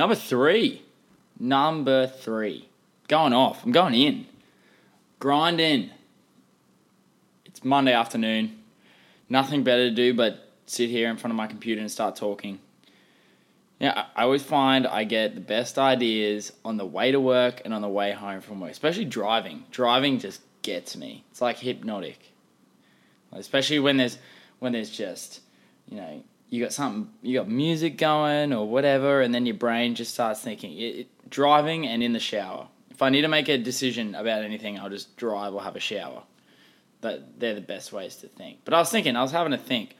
Number 0.00 0.14
three. 0.14 0.80
Number 1.38 2.06
three. 2.06 2.70
Going 3.06 3.34
off. 3.34 3.62
I'm 3.62 3.70
going 3.70 3.92
in. 3.92 4.24
Grinding. 5.18 5.90
It's 7.44 7.62
Monday 7.62 7.92
afternoon. 7.92 8.60
Nothing 9.28 9.62
better 9.62 9.90
to 9.90 9.94
do 9.94 10.14
but 10.14 10.52
sit 10.64 10.88
here 10.88 11.10
in 11.10 11.18
front 11.18 11.32
of 11.32 11.36
my 11.36 11.46
computer 11.46 11.82
and 11.82 11.90
start 11.90 12.16
talking. 12.16 12.60
Yeah, 13.78 14.06
I 14.16 14.22
always 14.22 14.42
find 14.42 14.86
I 14.86 15.04
get 15.04 15.34
the 15.34 15.42
best 15.42 15.78
ideas 15.78 16.50
on 16.64 16.78
the 16.78 16.86
way 16.86 17.12
to 17.12 17.20
work 17.20 17.60
and 17.66 17.74
on 17.74 17.82
the 17.82 17.88
way 17.88 18.12
home 18.12 18.40
from 18.40 18.58
work, 18.58 18.70
especially 18.70 19.04
driving. 19.04 19.64
Driving 19.70 20.18
just 20.18 20.40
gets 20.62 20.96
me. 20.96 21.24
It's 21.30 21.42
like 21.42 21.58
hypnotic. 21.58 22.32
Especially 23.32 23.80
when 23.80 23.98
there's 23.98 24.16
when 24.60 24.72
there's 24.72 24.88
just, 24.88 25.40
you 25.90 25.98
know, 25.98 26.22
you 26.50 26.62
got 26.62 26.72
something, 26.72 27.12
you 27.22 27.38
got 27.38 27.48
music 27.48 27.96
going 27.96 28.52
or 28.52 28.68
whatever, 28.68 29.22
and 29.22 29.34
then 29.34 29.46
your 29.46 29.56
brain 29.56 29.94
just 29.94 30.12
starts 30.12 30.40
thinking. 30.40 30.72
It, 30.72 30.82
it, 30.82 31.30
driving 31.30 31.86
and 31.86 32.02
in 32.02 32.12
the 32.12 32.20
shower. 32.20 32.66
If 32.90 33.02
I 33.02 33.08
need 33.08 33.22
to 33.22 33.28
make 33.28 33.48
a 33.48 33.56
decision 33.56 34.14
about 34.14 34.42
anything, 34.42 34.78
I'll 34.78 34.90
just 34.90 35.16
drive 35.16 35.54
or 35.54 35.62
have 35.62 35.76
a 35.76 35.80
shower. 35.80 36.24
But 37.00 37.38
they're 37.40 37.54
the 37.54 37.60
best 37.60 37.92
ways 37.92 38.16
to 38.16 38.28
think. 38.28 38.58
But 38.64 38.74
I 38.74 38.78
was 38.78 38.90
thinking, 38.90 39.16
I 39.16 39.22
was 39.22 39.30
having 39.30 39.52
to 39.52 39.58
think 39.58 39.96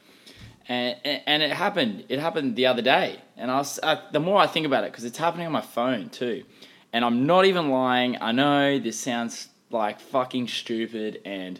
and, 0.67 0.95
and 1.03 1.43
it 1.43 1.51
happened. 1.51 2.05
It 2.09 2.19
happened 2.19 2.55
the 2.55 2.67
other 2.67 2.81
day, 2.81 3.19
and 3.35 3.51
I 3.51 3.57
was 3.57 3.79
uh, 3.81 4.01
the 4.11 4.19
more 4.19 4.39
I 4.39 4.47
think 4.47 4.65
about 4.65 4.83
it 4.83 4.91
because 4.91 5.03
it's 5.03 5.17
happening 5.17 5.45
on 5.45 5.51
my 5.51 5.61
phone 5.61 6.09
too, 6.09 6.43
and 6.93 7.03
I'm 7.03 7.25
not 7.25 7.45
even 7.45 7.69
lying. 7.69 8.17
I 8.21 8.31
know 8.31 8.79
this 8.79 8.99
sounds 8.99 9.49
like 9.69 9.99
fucking 9.99 10.47
stupid, 10.47 11.21
and 11.25 11.59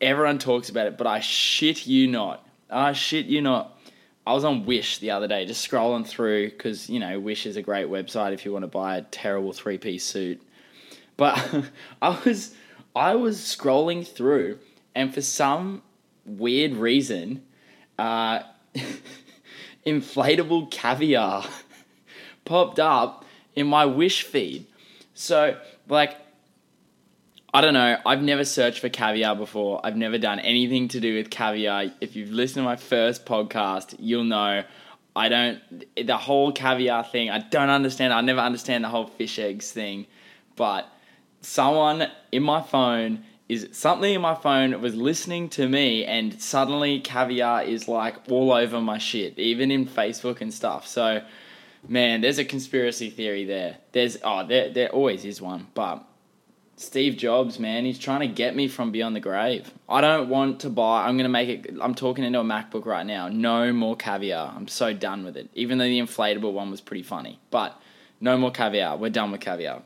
everyone 0.00 0.38
talks 0.38 0.68
about 0.68 0.86
it, 0.86 0.98
but 0.98 1.06
I 1.06 1.20
shit 1.20 1.86
you 1.86 2.08
not. 2.08 2.46
I 2.68 2.92
shit 2.92 3.26
you 3.26 3.40
not. 3.40 3.78
I 4.26 4.32
was 4.32 4.44
on 4.44 4.66
Wish 4.66 4.98
the 4.98 5.10
other 5.10 5.26
day, 5.26 5.46
just 5.46 5.68
scrolling 5.68 6.06
through 6.06 6.50
because 6.50 6.88
you 6.88 7.00
know 7.00 7.18
Wish 7.18 7.46
is 7.46 7.56
a 7.56 7.62
great 7.62 7.88
website 7.88 8.32
if 8.32 8.44
you 8.44 8.52
want 8.52 8.62
to 8.62 8.68
buy 8.68 8.96
a 8.96 9.02
terrible 9.02 9.52
three 9.52 9.78
piece 9.78 10.04
suit. 10.04 10.40
But 11.16 11.64
I 12.02 12.18
was 12.24 12.54
I 12.94 13.14
was 13.14 13.38
scrolling 13.38 14.06
through, 14.06 14.58
and 14.94 15.12
for 15.12 15.22
some 15.22 15.82
weird 16.24 16.74
reason 16.74 17.42
uh, 17.98 18.42
inflatable 19.86 20.70
caviar 20.70 21.44
popped 22.44 22.78
up 22.78 23.24
in 23.54 23.66
my 23.66 23.86
wish 23.86 24.22
feed. 24.22 24.66
So, 25.14 25.58
like, 25.88 26.16
I 27.54 27.60
don't 27.60 27.74
know. 27.74 27.98
I've 28.06 28.22
never 28.22 28.46
searched 28.46 28.78
for 28.78 28.88
caviar 28.88 29.36
before. 29.36 29.80
I've 29.84 29.96
never 29.96 30.16
done 30.16 30.40
anything 30.40 30.88
to 30.88 31.00
do 31.00 31.16
with 31.16 31.28
caviar. 31.28 31.92
If 32.00 32.16
you've 32.16 32.30
listened 32.30 32.62
to 32.62 32.64
my 32.64 32.76
first 32.76 33.26
podcast, 33.26 33.94
you'll 33.98 34.24
know 34.24 34.64
I 35.14 35.28
don't. 35.28 35.60
The 35.94 36.16
whole 36.16 36.52
caviar 36.52 37.04
thing, 37.04 37.28
I 37.28 37.40
don't 37.40 37.68
understand. 37.68 38.14
I 38.14 38.22
never 38.22 38.40
understand 38.40 38.84
the 38.84 38.88
whole 38.88 39.06
fish 39.06 39.38
eggs 39.38 39.70
thing. 39.70 40.06
But 40.56 40.88
someone 41.42 42.08
in 42.30 42.42
my 42.42 42.62
phone 42.62 43.24
is 43.50 43.68
something 43.72 44.14
in 44.14 44.22
my 44.22 44.34
phone 44.34 44.80
was 44.80 44.94
listening 44.94 45.50
to 45.50 45.68
me 45.68 46.06
and 46.06 46.40
suddenly 46.40 47.00
caviar 47.00 47.64
is 47.64 47.86
like 47.86 48.16
all 48.30 48.52
over 48.52 48.80
my 48.80 48.96
shit, 48.96 49.38
even 49.38 49.70
in 49.70 49.84
Facebook 49.84 50.40
and 50.40 50.54
stuff. 50.54 50.86
So, 50.86 51.22
man, 51.86 52.22
there's 52.22 52.38
a 52.38 52.46
conspiracy 52.46 53.10
theory 53.10 53.44
there. 53.44 53.76
There's 53.92 54.16
oh, 54.24 54.46
there 54.46 54.72
there 54.72 54.88
always 54.88 55.26
is 55.26 55.42
one, 55.42 55.66
but 55.74 56.02
Steve 56.76 57.16
Jobs, 57.16 57.58
man, 57.58 57.84
he's 57.84 57.98
trying 57.98 58.20
to 58.20 58.26
get 58.26 58.56
me 58.56 58.66
from 58.66 58.90
beyond 58.90 59.14
the 59.14 59.20
grave. 59.20 59.72
I 59.88 60.00
don't 60.00 60.28
want 60.28 60.60
to 60.60 60.70
buy. 60.70 61.06
I'm 61.06 61.16
gonna 61.16 61.28
make 61.28 61.48
it. 61.48 61.74
I'm 61.80 61.94
talking 61.94 62.24
into 62.24 62.40
a 62.40 62.44
MacBook 62.44 62.86
right 62.86 63.06
now. 63.06 63.28
No 63.28 63.72
more 63.72 63.94
caviar. 63.94 64.52
I'm 64.56 64.68
so 64.68 64.92
done 64.92 65.24
with 65.24 65.36
it. 65.36 65.48
Even 65.54 65.78
though 65.78 65.84
the 65.84 66.00
inflatable 66.00 66.52
one 66.52 66.70
was 66.70 66.80
pretty 66.80 67.02
funny, 67.02 67.38
but 67.50 67.80
no 68.20 68.36
more 68.36 68.50
caviar. 68.50 68.96
We're 68.96 69.10
done 69.10 69.30
with 69.30 69.40
caviar. 69.40 69.82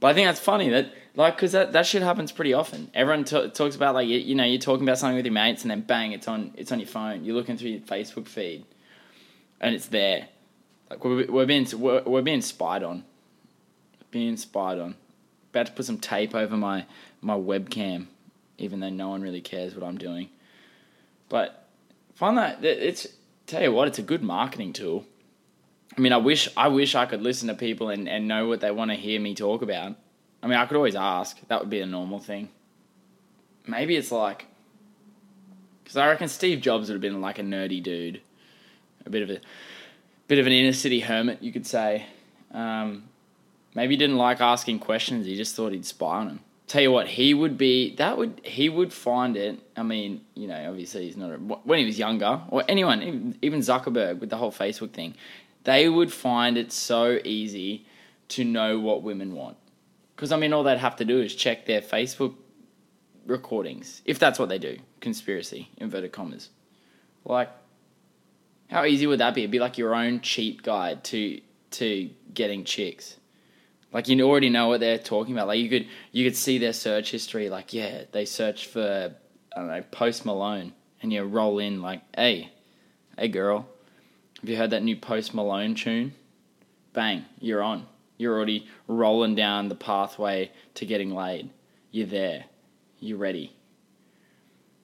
But 0.00 0.08
I 0.08 0.14
think 0.14 0.26
that's 0.26 0.40
funny 0.40 0.70
that 0.70 0.92
like 1.14 1.36
because 1.36 1.52
that, 1.52 1.72
that 1.72 1.86
shit 1.86 2.02
happens 2.02 2.32
pretty 2.32 2.54
often. 2.54 2.90
Everyone 2.94 3.24
t- 3.24 3.50
talks 3.50 3.76
about 3.76 3.94
like 3.94 4.08
you, 4.08 4.18
you 4.18 4.34
know 4.34 4.44
you're 4.44 4.58
talking 4.58 4.84
about 4.84 4.98
something 4.98 5.16
with 5.16 5.26
your 5.26 5.34
mates 5.34 5.62
and 5.62 5.70
then 5.70 5.82
bang 5.82 6.12
it's 6.12 6.26
on 6.26 6.52
it's 6.56 6.72
on 6.72 6.80
your 6.80 6.88
phone. 6.88 7.24
You're 7.24 7.36
looking 7.36 7.58
through 7.58 7.70
your 7.70 7.80
Facebook 7.80 8.26
feed, 8.26 8.64
and 9.60 9.74
it's 9.74 9.86
there. 9.86 10.28
Like 10.88 11.04
we're, 11.04 11.26
we're 11.30 11.46
being 11.46 11.66
we're, 11.78 12.02
we're 12.02 12.22
being 12.22 12.40
spied 12.40 12.82
on. 12.82 13.04
Being 14.10 14.38
spied 14.38 14.78
on. 14.78 14.96
About 15.50 15.66
to 15.66 15.72
put 15.72 15.84
some 15.84 15.98
tape 15.98 16.34
over 16.34 16.56
my 16.56 16.86
my 17.20 17.34
webcam, 17.34 18.06
even 18.58 18.80
though 18.80 18.88
no 18.88 19.08
one 19.08 19.22
really 19.22 19.40
cares 19.40 19.74
what 19.74 19.84
I'm 19.84 19.98
doing. 19.98 20.28
But 21.28 21.68
find 22.14 22.38
that 22.38 22.64
it's 22.64 23.06
tell 23.46 23.62
you 23.62 23.72
what, 23.72 23.88
it's 23.88 23.98
a 23.98 24.02
good 24.02 24.22
marketing 24.22 24.72
tool. 24.72 25.04
I 25.96 26.00
mean, 26.00 26.12
I 26.12 26.18
wish 26.18 26.48
I 26.56 26.68
wish 26.68 26.94
I 26.94 27.06
could 27.06 27.20
listen 27.20 27.48
to 27.48 27.54
people 27.54 27.90
and, 27.90 28.08
and 28.08 28.28
know 28.28 28.46
what 28.46 28.60
they 28.60 28.70
want 28.70 28.90
to 28.90 28.96
hear 28.96 29.20
me 29.20 29.34
talk 29.34 29.62
about. 29.62 29.96
I 30.42 30.46
mean, 30.46 30.56
I 30.56 30.66
could 30.66 30.76
always 30.76 30.94
ask. 30.94 31.38
That 31.48 31.60
would 31.60 31.70
be 31.70 31.80
a 31.80 31.86
normal 31.86 32.18
thing. 32.18 32.48
Maybe 33.66 33.96
it's 33.96 34.10
like, 34.10 34.46
because 35.82 35.96
I 35.96 36.08
reckon 36.08 36.28
Steve 36.28 36.60
Jobs 36.60 36.88
would 36.88 36.94
have 36.94 37.02
been 37.02 37.20
like 37.20 37.38
a 37.38 37.42
nerdy 37.42 37.82
dude, 37.82 38.20
a 39.04 39.10
bit 39.10 39.22
of 39.22 39.30
a 39.30 39.40
bit 40.28 40.38
of 40.38 40.46
an 40.46 40.52
inner 40.52 40.72
city 40.72 41.00
hermit, 41.00 41.42
you 41.42 41.52
could 41.52 41.66
say. 41.66 42.06
Um, 42.52 43.09
maybe 43.74 43.94
he 43.94 43.98
didn't 43.98 44.16
like 44.16 44.40
asking 44.40 44.78
questions. 44.80 45.26
He 45.26 45.36
just 45.36 45.54
thought 45.54 45.72
he'd 45.72 45.86
spy 45.86 46.18
on 46.18 46.28
him. 46.28 46.40
Tell 46.66 46.82
you 46.82 46.92
what, 46.92 47.08
he 47.08 47.34
would 47.34 47.58
be 47.58 47.96
that 47.96 48.16
would 48.16 48.40
he 48.44 48.68
would 48.68 48.92
find 48.92 49.36
it. 49.36 49.58
I 49.76 49.82
mean, 49.82 50.20
you 50.34 50.46
know, 50.46 50.68
obviously 50.68 51.06
he's 51.06 51.16
not 51.16 51.32
a, 51.32 51.36
when 51.36 51.80
he 51.80 51.84
was 51.84 51.98
younger, 51.98 52.42
or 52.48 52.62
anyone, 52.68 53.36
even 53.42 53.60
Zuckerberg 53.60 54.20
with 54.20 54.30
the 54.30 54.36
whole 54.36 54.52
Facebook 54.52 54.92
thing 54.92 55.14
they 55.64 55.88
would 55.88 56.12
find 56.12 56.56
it 56.56 56.72
so 56.72 57.18
easy 57.24 57.86
to 58.28 58.44
know 58.44 58.78
what 58.78 59.02
women 59.02 59.34
want. 59.34 59.56
Because, 60.14 60.32
I 60.32 60.36
mean, 60.36 60.52
all 60.52 60.62
they'd 60.62 60.78
have 60.78 60.96
to 60.96 61.04
do 61.04 61.20
is 61.20 61.34
check 61.34 61.66
their 61.66 61.80
Facebook 61.80 62.34
recordings, 63.26 64.02
if 64.04 64.18
that's 64.18 64.38
what 64.38 64.48
they 64.48 64.58
do. 64.58 64.78
Conspiracy, 65.00 65.70
inverted 65.76 66.12
commas. 66.12 66.50
Like, 67.24 67.50
how 68.70 68.84
easy 68.84 69.06
would 69.06 69.20
that 69.20 69.34
be? 69.34 69.42
It'd 69.42 69.50
be 69.50 69.58
like 69.58 69.78
your 69.78 69.94
own 69.94 70.20
cheat 70.20 70.62
guide 70.62 71.04
to 71.04 71.40
to 71.72 72.10
getting 72.34 72.64
chicks. 72.64 73.16
Like 73.92 74.08
you 74.08 74.20
already 74.22 74.50
know 74.50 74.68
what 74.68 74.80
they're 74.80 74.98
talking 74.98 75.34
about. 75.34 75.48
Like 75.48 75.58
you 75.58 75.68
could 75.68 75.86
you 76.12 76.24
could 76.24 76.36
see 76.36 76.58
their 76.58 76.72
search 76.72 77.10
history. 77.10 77.48
Like 77.48 77.72
yeah, 77.72 78.04
they 78.12 78.24
search 78.24 78.66
for 78.66 79.14
I 79.54 79.58
don't 79.58 79.68
know 79.68 79.82
Post 79.90 80.24
Malone, 80.24 80.72
and 81.02 81.12
you 81.12 81.22
roll 81.24 81.58
in 81.58 81.82
like, 81.82 82.02
hey, 82.16 82.50
hey 83.18 83.28
girl, 83.28 83.66
have 84.40 84.48
you 84.48 84.56
heard 84.56 84.70
that 84.70 84.82
new 84.82 84.96
Post 84.96 85.34
Malone 85.34 85.74
tune? 85.74 86.14
Bang, 86.92 87.24
you're 87.40 87.62
on. 87.62 87.86
You're 88.16 88.34
already 88.34 88.66
rolling 88.86 89.34
down 89.34 89.68
the 89.68 89.74
pathway 89.74 90.50
to 90.74 90.86
getting 90.86 91.14
laid. 91.14 91.50
You're 91.90 92.06
there. 92.06 92.44
You're 92.98 93.18
ready. 93.18 93.54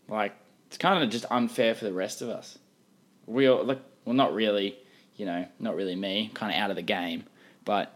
Like, 0.09 0.35
it's 0.69 0.79
kind 0.79 1.03
of 1.03 1.11
just 1.11 1.27
unfair 1.31 1.75
for 1.75 1.85
the 1.85 1.93
rest 1.93 2.23
of 2.23 2.29
us. 2.29 2.59
We 3.27 3.47
all, 3.47 3.65
like, 3.65 3.81
well, 4.05 4.15
not 4.15 4.35
really, 4.35 4.79
you 5.17 5.27
know, 5.27 5.47
not 5.59 5.77
really 5.77 5.97
me, 5.97 6.31
kind 6.33 6.55
of 6.55 6.59
out 6.59 6.71
of 6.71 6.77
the 6.77 6.83
game, 6.83 7.25
but 7.65 7.96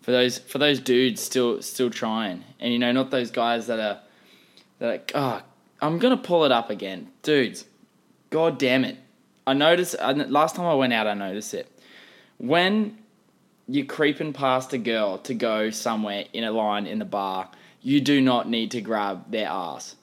for 0.00 0.10
those 0.12 0.38
for 0.38 0.58
those 0.58 0.80
dudes 0.80 1.20
still 1.20 1.62
still 1.62 1.90
trying, 1.90 2.44
and 2.58 2.72
you 2.72 2.78
know, 2.78 2.92
not 2.92 3.10
those 3.10 3.30
guys 3.30 3.66
that 3.66 3.78
are 3.78 4.00
that 4.78 5.12
are, 5.14 5.42
oh, 5.42 5.42
I'm 5.80 5.98
gonna 5.98 6.16
pull 6.16 6.44
it 6.44 6.52
up 6.52 6.70
again, 6.70 7.08
dudes. 7.22 7.64
God 8.30 8.58
damn 8.58 8.84
it, 8.84 8.96
I 9.46 9.54
noticed 9.54 9.96
uh, 9.98 10.12
last 10.12 10.56
time 10.56 10.66
I 10.66 10.74
went 10.74 10.92
out, 10.92 11.06
I 11.06 11.14
noticed 11.14 11.54
it. 11.54 11.70
When 12.38 12.98
you're 13.68 13.86
creeping 13.86 14.32
past 14.32 14.72
a 14.72 14.78
girl 14.78 15.18
to 15.18 15.34
go 15.34 15.70
somewhere 15.70 16.24
in 16.32 16.44
a 16.44 16.50
line 16.50 16.86
in 16.86 16.98
the 16.98 17.04
bar, 17.04 17.50
you 17.82 18.00
do 18.00 18.20
not 18.20 18.48
need 18.48 18.70
to 18.72 18.80
grab 18.80 19.30
their 19.30 19.48
ass. 19.48 19.96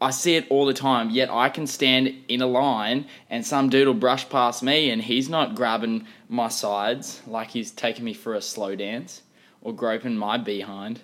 I 0.00 0.10
see 0.10 0.36
it 0.36 0.46
all 0.48 0.64
the 0.64 0.72
time, 0.72 1.10
yet 1.10 1.28
I 1.30 1.50
can 1.50 1.66
stand 1.66 2.14
in 2.28 2.40
a 2.40 2.46
line 2.46 3.06
and 3.28 3.44
some 3.44 3.68
dude 3.68 3.86
will 3.86 3.94
brush 3.94 4.28
past 4.28 4.62
me 4.62 4.90
and 4.90 5.02
he's 5.02 5.28
not 5.28 5.54
grabbing 5.54 6.06
my 6.28 6.48
sides 6.48 7.20
like 7.26 7.50
he's 7.50 7.70
taking 7.70 8.04
me 8.04 8.14
for 8.14 8.34
a 8.34 8.40
slow 8.40 8.74
dance 8.74 9.22
or 9.60 9.74
groping 9.74 10.16
my 10.16 10.38
behind. 10.38 11.00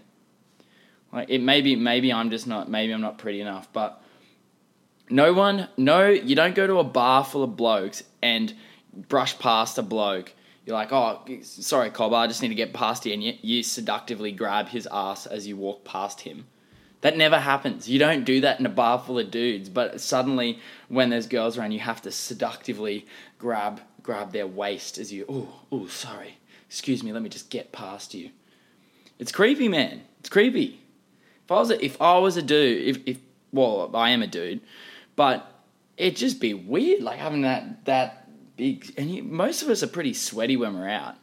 Like 1.13 1.29
it 1.29 1.43
maybe 1.43 1.77
maybe 1.77 2.13
I'm 2.13 2.31
just 2.31 2.47
not 2.47 2.71
maybe 2.71 2.93
I'm 2.93 3.03
not 3.03 3.19
pretty 3.19 3.41
enough, 3.41 3.71
but 3.73 4.03
no 5.11 5.33
one, 5.33 5.69
no, 5.77 6.09
you 6.09 6.35
don't 6.35 6.55
go 6.55 6.67
to 6.67 6.79
a 6.79 6.85
bar 6.85 7.25
full 7.25 7.45
of 7.45 7.57
blokes 7.57 8.03
and 8.23 8.53
brush 9.09 9.39
past 9.39 9.79
a 9.79 9.83
bloke. 9.83 10.33
You're 10.65 10.75
like, 10.75 10.93
oh, 10.93 11.23
sorry, 11.43 11.91
Cobb, 11.91 12.13
I 12.13 12.27
just 12.27 12.43
need 12.43 12.49
to 12.49 12.57
get 12.57 12.73
past 12.73 13.07
you, 13.07 13.13
and 13.13 13.23
you, 13.23 13.35
you 13.41 13.63
seductively 13.63 14.33
grab 14.33 14.69
his 14.69 14.89
ass 14.91 15.27
as 15.27 15.47
you 15.47 15.57
walk 15.57 15.85
past 15.85 16.23
him. 16.23 16.47
That 17.07 17.17
never 17.17 17.39
happens. 17.39 17.89
You 17.89 18.01
don't 18.01 18.25
do 18.25 18.41
that 18.41 18.59
in 18.59 18.67
a 18.67 18.69
bar 18.69 18.99
full 18.99 19.21
of 19.21 19.31
dudes, 19.31 19.69
but 19.69 20.01
suddenly 20.01 20.59
when 20.89 21.09
there's 21.09 21.29
girls 21.29 21.57
around, 21.57 21.71
you 21.71 21.79
have 21.79 22.03
to 22.03 22.11
seductively 22.11 23.07
grab 23.39 23.81
grab 24.03 24.33
their 24.33 24.49
waist 24.49 24.99
as 24.99 25.13
you, 25.13 25.25
oh, 25.29 25.61
oh, 25.71 25.87
sorry, 25.87 26.39
excuse 26.67 27.05
me, 27.05 27.13
let 27.13 27.23
me 27.23 27.29
just 27.29 27.49
get 27.49 27.71
past 27.71 28.13
you. 28.13 28.31
It's 29.21 29.31
creepy, 29.31 29.69
man. 29.69 30.03
It's 30.19 30.29
creepy. 30.29 30.81
If 31.45 31.53
I 31.53 31.55
was 31.55 31.71
a, 31.71 31.85
if 31.85 32.03
I 32.03 32.19
was 32.19 32.37
a 32.37 32.43
dude, 32.43 32.83
if, 32.89 32.99
if 33.07 33.19
well, 33.53 33.89
I 33.95 34.11
am 34.11 34.23
a 34.23 34.27
dude, 34.27 34.61
but 35.15 35.49
it'd 35.97 36.17
just 36.17 36.41
be 36.41 36.55
weird, 36.55 37.05
like 37.05 37.21
having 37.21 37.43
that 37.43 37.85
that 37.85 38.29
big. 38.57 38.93
And 38.99 39.15
you, 39.15 39.23
most 39.23 39.63
of 39.63 39.69
us 39.69 39.85
are 39.85 39.87
pretty 39.87 40.13
sweaty 40.13 40.57
when 40.57 40.75
we're 40.77 40.89
out. 40.89 41.15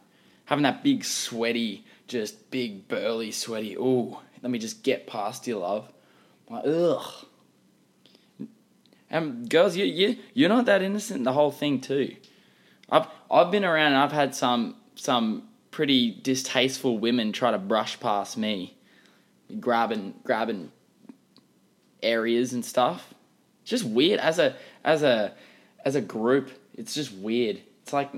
having 0.46 0.62
that 0.62 0.82
big 0.82 1.04
sweaty, 1.04 1.84
just 2.06 2.50
big 2.50 2.88
burly 2.88 3.30
sweaty. 3.30 3.76
Ooh, 3.76 4.16
let 4.44 4.50
me 4.50 4.58
just 4.58 4.82
get 4.82 5.06
past 5.06 5.46
you, 5.46 5.58
love. 5.58 5.90
Like, 6.50 6.64
ugh. 6.66 7.26
And 9.08 9.48
girls, 9.48 9.74
you 9.74 9.86
you 9.86 10.18
you're 10.34 10.50
not 10.50 10.66
that 10.66 10.82
innocent. 10.82 11.20
in 11.20 11.24
The 11.24 11.32
whole 11.32 11.50
thing 11.50 11.80
too. 11.80 12.14
I've 12.90 13.06
I've 13.30 13.50
been 13.50 13.64
around 13.64 13.92
and 13.92 13.96
I've 13.96 14.12
had 14.12 14.34
some 14.34 14.76
some 14.96 15.48
pretty 15.70 16.20
distasteful 16.22 16.98
women 16.98 17.32
try 17.32 17.52
to 17.52 17.58
brush 17.58 17.98
past 17.98 18.36
me, 18.36 18.76
grabbing 19.60 20.12
grabbing 20.24 20.70
areas 22.02 22.52
and 22.52 22.62
stuff. 22.62 23.14
Just 23.64 23.84
weird 23.84 24.20
as 24.20 24.38
a 24.38 24.56
as 24.84 25.02
a 25.02 25.32
as 25.86 25.94
a 25.94 26.02
group. 26.02 26.50
It's 26.74 26.92
just 26.92 27.14
weird. 27.14 27.62
It's 27.84 27.92
like 27.92 28.10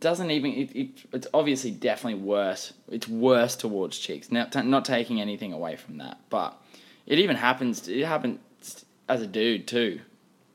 doesn't 0.00 0.30
even 0.30 0.52
it, 0.52 0.74
it, 0.74 0.88
it's 1.12 1.26
obviously 1.34 1.70
definitely 1.70 2.22
worse. 2.22 2.72
It's 2.90 3.06
worse 3.06 3.54
towards 3.54 3.98
chicks. 3.98 4.32
Now, 4.32 4.46
t- 4.46 4.62
not 4.62 4.86
taking 4.86 5.20
anything 5.20 5.52
away 5.52 5.76
from 5.76 5.98
that, 5.98 6.18
but 6.30 6.58
it 7.04 7.18
even 7.18 7.36
happens. 7.36 7.86
It 7.88 8.06
happens 8.06 8.38
as 9.10 9.20
a 9.20 9.26
dude 9.26 9.68
too. 9.68 10.00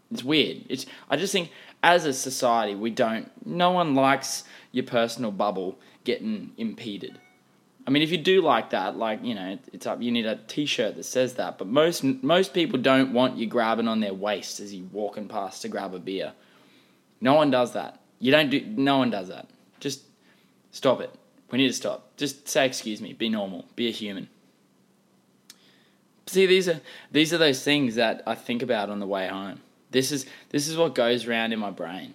It's 0.09 0.23
weird. 0.23 0.63
It's 0.69 0.87
I 1.07 1.17
just 1.17 1.33
think 1.33 1.51
as 1.83 2.05
a 2.05 2.13
society 2.13 2.73
we 2.73 2.89
don't. 2.89 3.29
No 3.45 3.69
one 3.69 3.93
likes 3.93 4.43
your 4.71 4.85
personal 4.85 5.29
bubble 5.29 5.77
getting 6.03 6.49
impeded. 6.57 7.19
I 7.85 7.91
mean, 7.91 8.01
if 8.01 8.09
you 8.09 8.17
do 8.17 8.41
like 8.41 8.71
that, 8.71 8.97
like 8.97 9.23
you 9.23 9.35
know, 9.35 9.59
it's 9.71 9.85
up. 9.85 10.01
You 10.01 10.11
need 10.11 10.25
a 10.25 10.37
T-shirt 10.47 10.95
that 10.95 11.03
says 11.03 11.35
that. 11.35 11.59
But 11.59 11.67
most 11.67 12.03
most 12.03 12.55
people 12.55 12.79
don't 12.79 13.13
want 13.13 13.37
you 13.37 13.45
grabbing 13.45 13.87
on 13.87 13.99
their 13.99 14.15
waist 14.15 14.59
as 14.59 14.73
you 14.73 14.89
walking 14.91 15.27
past 15.27 15.61
to 15.61 15.69
grab 15.69 15.93
a 15.93 15.99
beer. 15.99 16.33
No 17.21 17.35
one 17.35 17.51
does 17.51 17.73
that. 17.73 18.01
You 18.19 18.31
don't 18.31 18.49
do. 18.49 18.61
No 18.61 18.97
one 18.97 19.09
does 19.09 19.27
that. 19.27 19.47
Just 19.79 20.01
stop 20.71 21.01
it. 21.01 21.13
We 21.51 21.57
need 21.57 21.67
to 21.67 21.73
stop. 21.73 22.15
Just 22.17 22.47
say 22.47 22.65
excuse 22.65 23.01
me. 23.01 23.13
Be 23.13 23.29
normal. 23.29 23.65
Be 23.75 23.87
a 23.87 23.91
human. 23.91 24.29
See, 26.25 26.45
these 26.45 26.67
are 26.67 26.81
these 27.11 27.33
are 27.33 27.37
those 27.37 27.63
things 27.63 27.95
that 27.95 28.21
I 28.27 28.35
think 28.35 28.61
about 28.61 28.89
on 28.89 28.99
the 28.99 29.07
way 29.07 29.27
home. 29.27 29.61
This 29.91 30.11
is 30.11 30.25
this 30.49 30.67
is 30.67 30.75
what 30.75 30.95
goes 30.95 31.25
around 31.25 31.53
in 31.53 31.59
my 31.59 31.71
brain. 31.71 32.13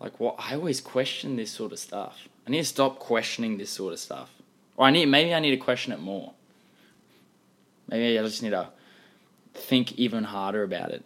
Like 0.00 0.18
what 0.18 0.36
I 0.38 0.54
always 0.54 0.80
question 0.80 1.36
this 1.36 1.50
sort 1.50 1.72
of 1.72 1.78
stuff. 1.78 2.28
I 2.46 2.50
need 2.50 2.58
to 2.58 2.64
stop 2.64 2.98
questioning 2.98 3.58
this 3.58 3.70
sort 3.70 3.92
of 3.92 3.98
stuff. 3.98 4.30
Or 4.76 4.86
I 4.86 4.90
need 4.90 5.06
maybe 5.06 5.34
I 5.34 5.40
need 5.40 5.50
to 5.50 5.56
question 5.56 5.92
it 5.92 6.00
more. 6.00 6.32
Maybe 7.88 8.18
I 8.18 8.22
just 8.22 8.42
need 8.42 8.50
to 8.50 8.68
think 9.54 9.92
even 9.92 10.24
harder 10.24 10.62
about 10.62 10.90
it. 10.90 11.04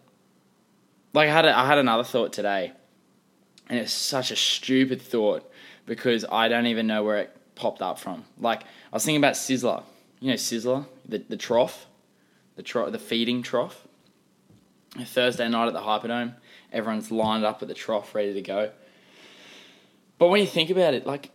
Like 1.13 1.29
I 1.29 1.33
had 1.33 1.45
a, 1.45 1.59
I 1.59 1.67
had 1.67 1.79
another 1.79 2.05
thought 2.05 2.33
today, 2.33 2.73
and 3.71 3.79
it's 3.79 3.93
such 3.93 4.31
a 4.31 4.37
stupid 4.37 5.01
thought 5.01 5.51
because 5.87 6.27
I 6.31 6.49
don't 6.49 6.67
even 6.67 6.87
know 6.87 7.05
where 7.05 7.19
it 7.19 7.37
popped 7.55 7.81
up 7.81 7.99
from. 7.99 8.25
Like 8.39 8.63
I 8.63 8.67
was 8.93 9.05
thinking 9.05 9.21
about 9.21 9.35
Sizzler. 9.35 9.85
You 10.19 10.31
know 10.31 10.35
Sizzler, 10.35 10.85
the 11.09 11.19
the 11.19 11.39
trough, 11.39 11.87
the 12.57 12.63
tro- 12.63 12.91
the 12.91 12.99
feeding 12.99 13.43
trough. 13.43 13.87
Thursday 14.99 15.49
night 15.49 15.69
at 15.69 15.73
the 15.73 15.81
Hyperdome, 15.81 16.35
everyone's 16.73 17.13
lined 17.13 17.45
up 17.45 17.63
at 17.63 17.69
the 17.69 17.75
trough 17.75 18.13
ready 18.13 18.35
to 18.35 18.43
go. 18.43 18.73
But 20.19 20.29
when 20.29 20.41
you 20.41 20.49
think 20.49 20.69
about 20.69 20.95
it, 20.95 21.07
like 21.07 21.31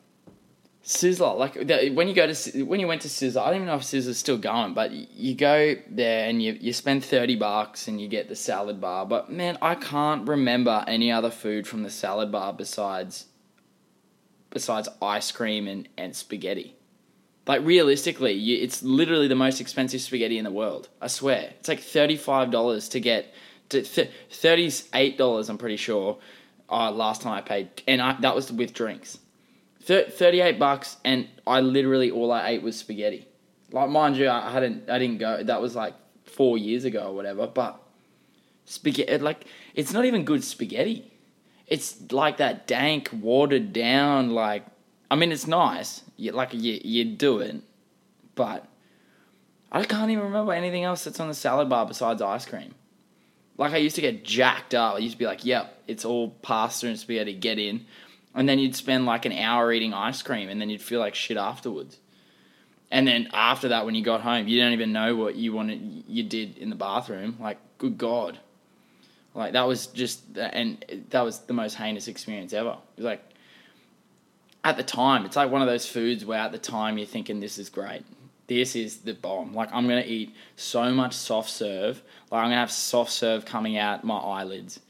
Sizzler, 0.86 1.36
like 1.36 1.56
when 1.96 2.08
you 2.08 2.14
go 2.14 2.32
to 2.32 2.64
when 2.64 2.80
you 2.80 2.86
went 2.86 3.02
to 3.02 3.08
Sizzler, 3.08 3.42
I 3.42 3.48
don't 3.48 3.56
even 3.56 3.68
know 3.68 3.76
if 3.76 3.82
Sizzler's 3.82 4.20
still 4.20 4.38
going, 4.38 4.76
but 4.76 4.92
you 4.92 5.34
go 5.34 5.76
there 5.90 6.30
and 6.30 6.44
you 6.44 6.56
you 6.62 6.74
spend 6.74 7.04
thirty 7.04 7.36
bucks 7.36 7.88
and 7.88 8.00
you 8.00 8.08
get 8.08 8.30
the 8.30 8.36
salad 8.36 8.80
bar. 8.80 9.04
But 9.08 9.32
man, 9.32 9.58
I 9.64 9.74
can't 9.74 10.28
remember 10.28 10.86
any 10.88 11.12
other 11.12 11.32
food 11.32 11.68
from 11.68 11.82
the 11.82 11.90
salad 11.90 12.32
bar 12.32 12.54
besides 12.54 13.26
besides 14.52 14.88
ice 15.02 15.32
cream 15.32 15.68
and 15.68 15.90
and 15.98 16.16
spaghetti. 16.16 16.76
Like 17.48 17.66
realistically, 17.66 18.34
you, 18.34 18.62
it's 18.62 18.84
literally 18.84 19.28
the 19.28 19.36
most 19.36 19.60
expensive 19.60 20.02
spaghetti 20.02 20.38
in 20.38 20.44
the 20.44 20.52
world. 20.52 20.90
I 21.02 21.08
swear, 21.08 21.54
it's 21.60 21.68
like 21.68 21.80
thirty 21.80 22.16
five 22.16 22.52
dollars 22.52 22.90
to 22.90 23.00
get 23.00 23.34
to 23.70 23.82
th- 23.82 24.12
thirty 24.30 24.72
eight 24.94 25.18
dollars. 25.18 25.50
I'm 25.50 25.58
pretty 25.58 25.78
sure. 25.78 26.20
Uh, 26.70 26.92
last 26.92 27.24
time 27.24 27.34
I 27.34 27.42
paid, 27.42 27.70
and 27.88 28.02
I, 28.02 28.18
that 28.22 28.36
was 28.36 28.52
with 28.52 28.74
drinks. 28.74 29.18
38 29.86 30.58
bucks 30.60 30.98
and 31.06 31.28
I 31.46 31.62
literally 31.62 32.12
all 32.12 32.32
I 32.32 32.50
ate 32.50 32.64
was 32.64 32.78
spaghetti. 32.78 33.28
Like 33.72 33.90
mind 33.90 34.18
you, 34.18 34.30
I 34.30 34.50
hadn't 34.52 34.90
I 34.90 35.00
didn't 35.00 35.20
go 35.20 35.44
that 35.44 35.62
was 35.62 35.76
like 35.76 35.94
4 36.26 36.58
years 36.58 36.86
ago 36.86 37.08
or 37.08 37.16
whatever, 37.16 37.48
but 37.48 37.82
spaghetti 38.66 39.18
like 39.20 39.46
it's 39.74 39.94
not 39.94 40.06
even 40.06 40.26
good 40.26 40.44
spaghetti. 40.44 41.12
It's 41.68 42.12
like 42.12 42.38
that 42.38 42.68
dank 42.68 43.10
watered 43.14 43.74
down 43.74 44.32
like 44.32 44.66
I 45.10 45.16
mean 45.16 45.32
it's 45.32 45.48
nice. 45.48 46.04
You 46.18 46.32
like 46.32 46.54
you 46.54 46.80
you 46.84 47.06
do 47.06 47.40
it, 47.40 47.62
but 48.36 48.68
I 49.72 49.84
can't 49.84 50.10
even 50.10 50.24
remember 50.24 50.54
anything 50.54 50.84
else 50.84 51.04
that's 51.04 51.20
on 51.20 51.28
the 51.28 51.34
salad 51.34 51.70
bar 51.70 51.86
besides 51.86 52.22
ice 52.22 52.46
cream. 52.46 52.74
Like 53.58 53.74
I 53.74 53.78
used 53.78 53.96
to 53.96 54.02
get 54.02 54.24
jacked 54.24 54.74
up. 54.74 54.96
I 54.96 54.98
used 55.00 55.14
to 55.14 55.20
be 55.20 55.26
like, 55.26 55.46
"Yep, 55.46 55.84
it's 55.88 56.06
all 56.06 56.30
pasta 56.30 56.88
and 56.88 57.00
spaghetti. 57.00 57.34
Get 57.34 57.60
in." 57.60 57.86
And 58.36 58.50
then 58.50 58.60
you'd 58.60 58.76
spend 58.76 59.06
like 59.06 59.26
an 59.26 59.32
hour 59.32 59.72
eating 59.72 59.94
ice 59.94 60.22
cream 60.22 60.50
and 60.50 60.60
then 60.60 60.70
you'd 60.70 60.82
feel 60.82 61.00
like 61.00 61.16
shit 61.16 61.38
afterwards. 61.38 61.98
And 62.92 63.08
then 63.08 63.30
after 63.34 63.70
that 63.70 63.86
when 63.86 63.96
you 63.96 64.04
got 64.04 64.22
home 64.22 64.48
you 64.48 64.62
don't 64.62 64.74
even 64.74 64.92
know 64.92 65.16
what 65.16 65.36
you 65.36 65.54
wanted 65.54 66.04
you 66.08 66.22
did 66.24 66.58
in 66.58 66.70
the 66.70 66.76
bathroom. 66.76 67.38
Like 67.40 67.58
good 67.78 67.98
god. 67.98 68.38
Like 69.34 69.54
that 69.54 69.68
was 69.68 69.88
just 69.88 70.22
and 70.38 70.84
that 71.10 71.22
was 71.22 71.40
the 71.40 71.54
most 71.54 71.76
heinous 71.76 72.08
experience 72.08 72.54
ever. 72.54 72.72
It 72.72 72.98
was 72.98 73.06
like 73.06 73.24
at 74.64 74.78
the 74.78 74.84
time 74.84 75.26
it's 75.26 75.38
like 75.38 75.50
one 75.50 75.62
of 75.62 75.68
those 75.68 75.88
foods 75.88 76.26
where 76.26 76.40
at 76.40 76.52
the 76.52 76.58
time 76.58 76.98
you're 76.98 77.08
thinking 77.08 77.40
this 77.40 77.58
is 77.58 77.70
great. 77.70 78.04
This 78.48 78.76
is 78.76 78.98
the 78.98 79.14
bomb. 79.14 79.54
Like 79.54 79.70
i'm 79.72 79.88
gonna 79.88 80.04
eat 80.06 80.36
so 80.58 80.92
much 80.92 81.14
soft 81.14 81.50
serve. 81.50 82.04
Like 82.30 82.44
i'm 82.44 82.48
gonna 82.48 82.60
have 82.60 82.72
soft 82.72 83.12
serve 83.12 83.46
coming 83.46 83.78
out 83.78 84.04
my 84.04 84.18
eyelids. 84.18 84.82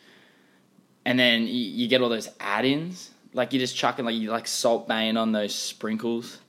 And 1.07 1.19
then 1.19 1.43
you, 1.43 1.53
you 1.53 1.87
get 1.87 2.01
all 2.01 2.09
those 2.09 2.29
add-ins 2.39 3.11
like 3.35 3.53
you're 3.53 3.59
just 3.59 3.75
chucking 3.75 4.05
like 4.05 4.15
you 4.15 4.31
like 4.31 4.47
salt 4.47 4.87
baeing 4.87 5.19
on 5.19 5.31
those 5.31 5.53
sprinkles. 5.53 6.39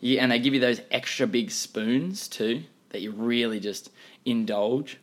Yeah, 0.00 0.22
and 0.22 0.30
they 0.30 0.38
give 0.38 0.54
you 0.54 0.60
those 0.60 0.80
extra 0.90 1.26
big 1.26 1.50
spoons 1.50 2.28
too 2.28 2.62
that 2.90 3.02
you 3.02 3.10
really 3.10 3.60
just 3.60 3.90
indulge. 4.24 4.98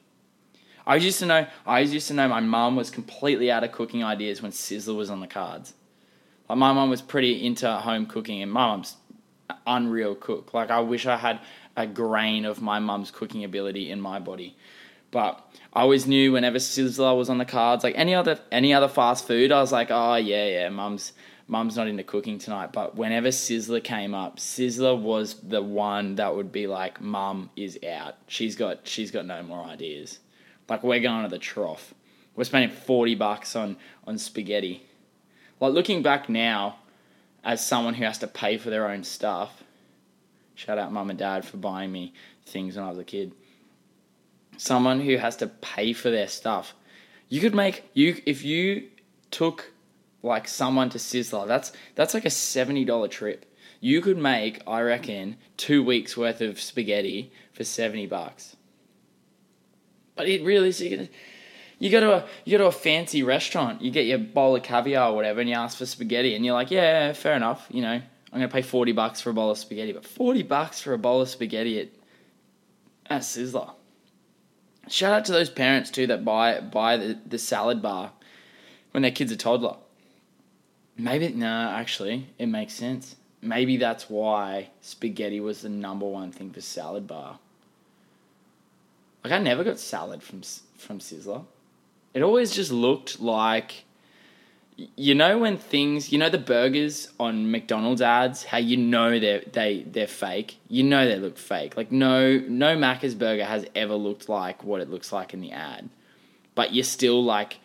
I 0.87 0.95
used 0.95 1.19
to 1.19 1.25
know 1.25 1.47
I 1.65 1.81
used 1.81 2.07
to 2.07 2.13
know 2.13 2.27
my 2.27 2.39
mum 2.39 2.75
was 2.75 2.89
completely 2.89 3.51
out 3.51 3.63
of 3.63 3.71
cooking 3.71 4.03
ideas 4.03 4.41
when 4.41 4.51
Sizzler 4.51 4.95
was 4.95 5.09
on 5.09 5.19
the 5.19 5.27
cards. 5.27 5.73
Like 6.47 6.57
my 6.57 6.71
mum 6.71 6.89
was 6.89 7.01
pretty 7.01 7.45
into 7.45 7.69
home 7.69 8.05
cooking 8.05 8.41
and 8.41 8.51
my 8.51 8.67
mum's 8.67 8.95
unreal 9.67 10.15
cook. 10.15 10.53
Like 10.53 10.71
I 10.71 10.79
wish 10.79 11.05
I 11.05 11.17
had 11.17 11.39
a 11.75 11.85
grain 11.85 12.45
of 12.45 12.61
my 12.61 12.79
mum's 12.79 13.11
cooking 13.11 13.43
ability 13.43 13.91
in 13.91 13.99
my 13.99 14.19
body. 14.19 14.55
But 15.15 15.39
I 15.71 15.79
always 15.79 16.05
knew 16.05 16.33
whenever 16.33 16.57
Sizzler 16.57 17.15
was 17.15 17.29
on 17.29 17.37
the 17.37 17.45
cards, 17.45 17.85
like 17.85 17.95
any 17.97 18.13
other 18.13 18.37
any 18.51 18.73
other 18.73 18.89
fast 18.89 19.25
food, 19.25 19.49
I 19.49 19.61
was 19.61 19.71
like, 19.71 19.87
oh 19.89 20.15
yeah, 20.15 20.45
yeah, 20.45 20.67
mum's 20.67 21.13
mum's 21.47 21.77
not 21.77 21.87
into 21.87 22.03
cooking 22.03 22.37
tonight. 22.37 22.73
But 22.73 22.97
whenever 22.97 23.29
Sizzler 23.29 23.81
came 23.81 24.13
up, 24.13 24.39
Sizzler 24.39 24.99
was 24.99 25.35
the 25.35 25.61
one 25.61 26.15
that 26.15 26.35
would 26.35 26.51
be 26.51 26.67
like, 26.67 26.99
mum 26.99 27.49
is 27.55 27.79
out. 27.87 28.15
She's 28.27 28.57
got 28.57 28.85
she's 28.89 29.09
got 29.09 29.25
no 29.25 29.41
more 29.41 29.63
ideas. 29.63 30.19
Like 30.67 30.83
we're 30.83 30.99
going 30.99 31.23
to 31.23 31.29
the 31.29 31.39
trough. 31.39 31.93
We're 32.35 32.43
spending 32.43 32.75
forty 32.75 33.15
bucks 33.15 33.55
on 33.55 33.77
on 34.05 34.17
spaghetti. 34.17 34.85
Like 35.61 35.71
looking 35.71 36.03
back 36.03 36.27
now, 36.27 36.79
as 37.41 37.65
someone 37.65 37.93
who 37.93 38.03
has 38.03 38.17
to 38.17 38.27
pay 38.27 38.57
for 38.57 38.69
their 38.69 38.89
own 38.89 39.05
stuff. 39.05 39.63
Shout 40.55 40.77
out 40.77 40.91
mum 40.91 41.09
and 41.09 41.17
dad 41.17 41.45
for 41.45 41.55
buying 41.55 41.93
me 41.93 42.13
things 42.45 42.75
when 42.75 42.83
I 42.83 42.89
was 42.89 42.99
a 42.99 43.05
kid. 43.05 43.31
Someone 44.57 45.01
who 45.01 45.17
has 45.17 45.35
to 45.37 45.47
pay 45.47 45.93
for 45.93 46.09
their 46.09 46.27
stuff. 46.27 46.73
You 47.29 47.41
could 47.41 47.55
make 47.55 47.89
you 47.93 48.21
if 48.25 48.43
you 48.43 48.89
took 49.31 49.71
like 50.23 50.47
someone 50.47 50.89
to 50.89 50.97
Sizzler, 50.97 51.47
that's 51.47 51.71
that's 51.95 52.13
like 52.13 52.25
a 52.25 52.29
seventy 52.29 52.85
dollar 52.85 53.07
trip. 53.07 53.45
You 53.79 54.01
could 54.01 54.17
make, 54.17 54.61
I 54.65 54.81
reckon, 54.81 55.37
two 55.57 55.83
weeks 55.83 56.17
worth 56.17 56.41
of 56.41 56.59
spaghetti 56.59 57.31
for 57.53 57.63
seventy 57.63 58.07
bucks. 58.07 58.55
But 60.15 60.27
it 60.27 60.43
really 60.43 60.71
you 61.77 61.89
go 61.89 61.99
to 61.99 62.13
a 62.13 62.25
you 62.45 62.57
go 62.57 62.63
to 62.63 62.67
a 62.67 62.71
fancy 62.71 63.21
restaurant, 63.23 63.81
you 63.81 63.91
get 63.91 64.05
your 64.05 64.17
bowl 64.17 64.55
of 64.55 64.63
caviar 64.63 65.11
or 65.11 65.15
whatever, 65.15 65.41
and 65.41 65.49
you 65.49 65.55
ask 65.55 65.77
for 65.77 65.85
spaghetti, 65.85 66.35
and 66.35 66.45
you're 66.45 66.53
like, 66.53 66.71
yeah, 66.71 67.13
fair 67.13 67.35
enough, 67.35 67.67
you 67.69 67.81
know, 67.81 67.91
I'm 67.91 68.01
gonna 68.31 68.47
pay 68.47 68.61
forty 68.61 68.93
bucks 68.93 69.21
for 69.21 69.29
a 69.29 69.33
bowl 69.33 69.51
of 69.51 69.57
spaghetti, 69.57 69.91
but 69.91 70.05
forty 70.05 70.43
bucks 70.43 70.79
for 70.81 70.93
a 70.93 70.97
bowl 70.97 71.21
of 71.21 71.29
spaghetti 71.29 71.81
at 71.81 71.89
at 73.07 73.21
Sizzler. 73.21 73.71
Shout 74.87 75.13
out 75.13 75.25
to 75.25 75.31
those 75.31 75.49
parents 75.49 75.89
too 75.89 76.07
that 76.07 76.23
buy 76.23 76.59
buy 76.59 76.97
the, 76.97 77.19
the 77.25 77.39
salad 77.39 77.81
bar 77.81 78.11
when 78.91 79.01
their 79.01 79.11
kid's 79.11 79.31
a 79.31 79.37
toddler. 79.37 79.77
Maybe 80.97 81.29
no, 81.29 81.69
actually, 81.69 82.29
it 82.37 82.45
makes 82.45 82.73
sense. 82.73 83.15
Maybe 83.41 83.77
that's 83.77 84.09
why 84.09 84.69
spaghetti 84.81 85.39
was 85.39 85.61
the 85.61 85.69
number 85.69 86.05
one 86.05 86.31
thing 86.31 86.51
for 86.51 86.61
salad 86.61 87.07
bar. 87.07 87.39
Like 89.23 89.33
I 89.33 89.39
never 89.39 89.63
got 89.63 89.79
salad 89.79 90.21
from 90.21 90.41
from 90.77 90.99
Sizzler. 90.99 91.45
It 92.13 92.21
always 92.21 92.51
just 92.51 92.71
looked 92.71 93.19
like 93.19 93.83
you 94.77 95.15
know 95.15 95.37
when 95.37 95.57
things 95.57 96.11
you 96.11 96.17
know 96.17 96.29
the 96.29 96.37
burgers 96.37 97.09
on 97.19 97.49
McDonald's 97.49 98.01
ads 98.01 98.43
how 98.43 98.57
you 98.57 98.75
know 98.75 99.19
they're 99.19 99.41
they 99.51 99.83
they're 99.83 100.07
fake? 100.07 100.57
You 100.67 100.83
know 100.83 101.07
they 101.07 101.17
look 101.17 101.37
fake. 101.37 101.77
Like 101.77 101.91
no 101.91 102.39
no 102.39 102.75
Macca's 102.75 103.15
burger 103.15 103.45
has 103.45 103.65
ever 103.75 103.95
looked 103.95 104.27
like 104.27 104.63
what 104.63 104.81
it 104.81 104.89
looks 104.89 105.11
like 105.11 105.33
in 105.33 105.41
the 105.41 105.51
ad. 105.51 105.89
But 106.55 106.73
you're 106.73 106.83
still 106.83 107.23
like 107.23 107.59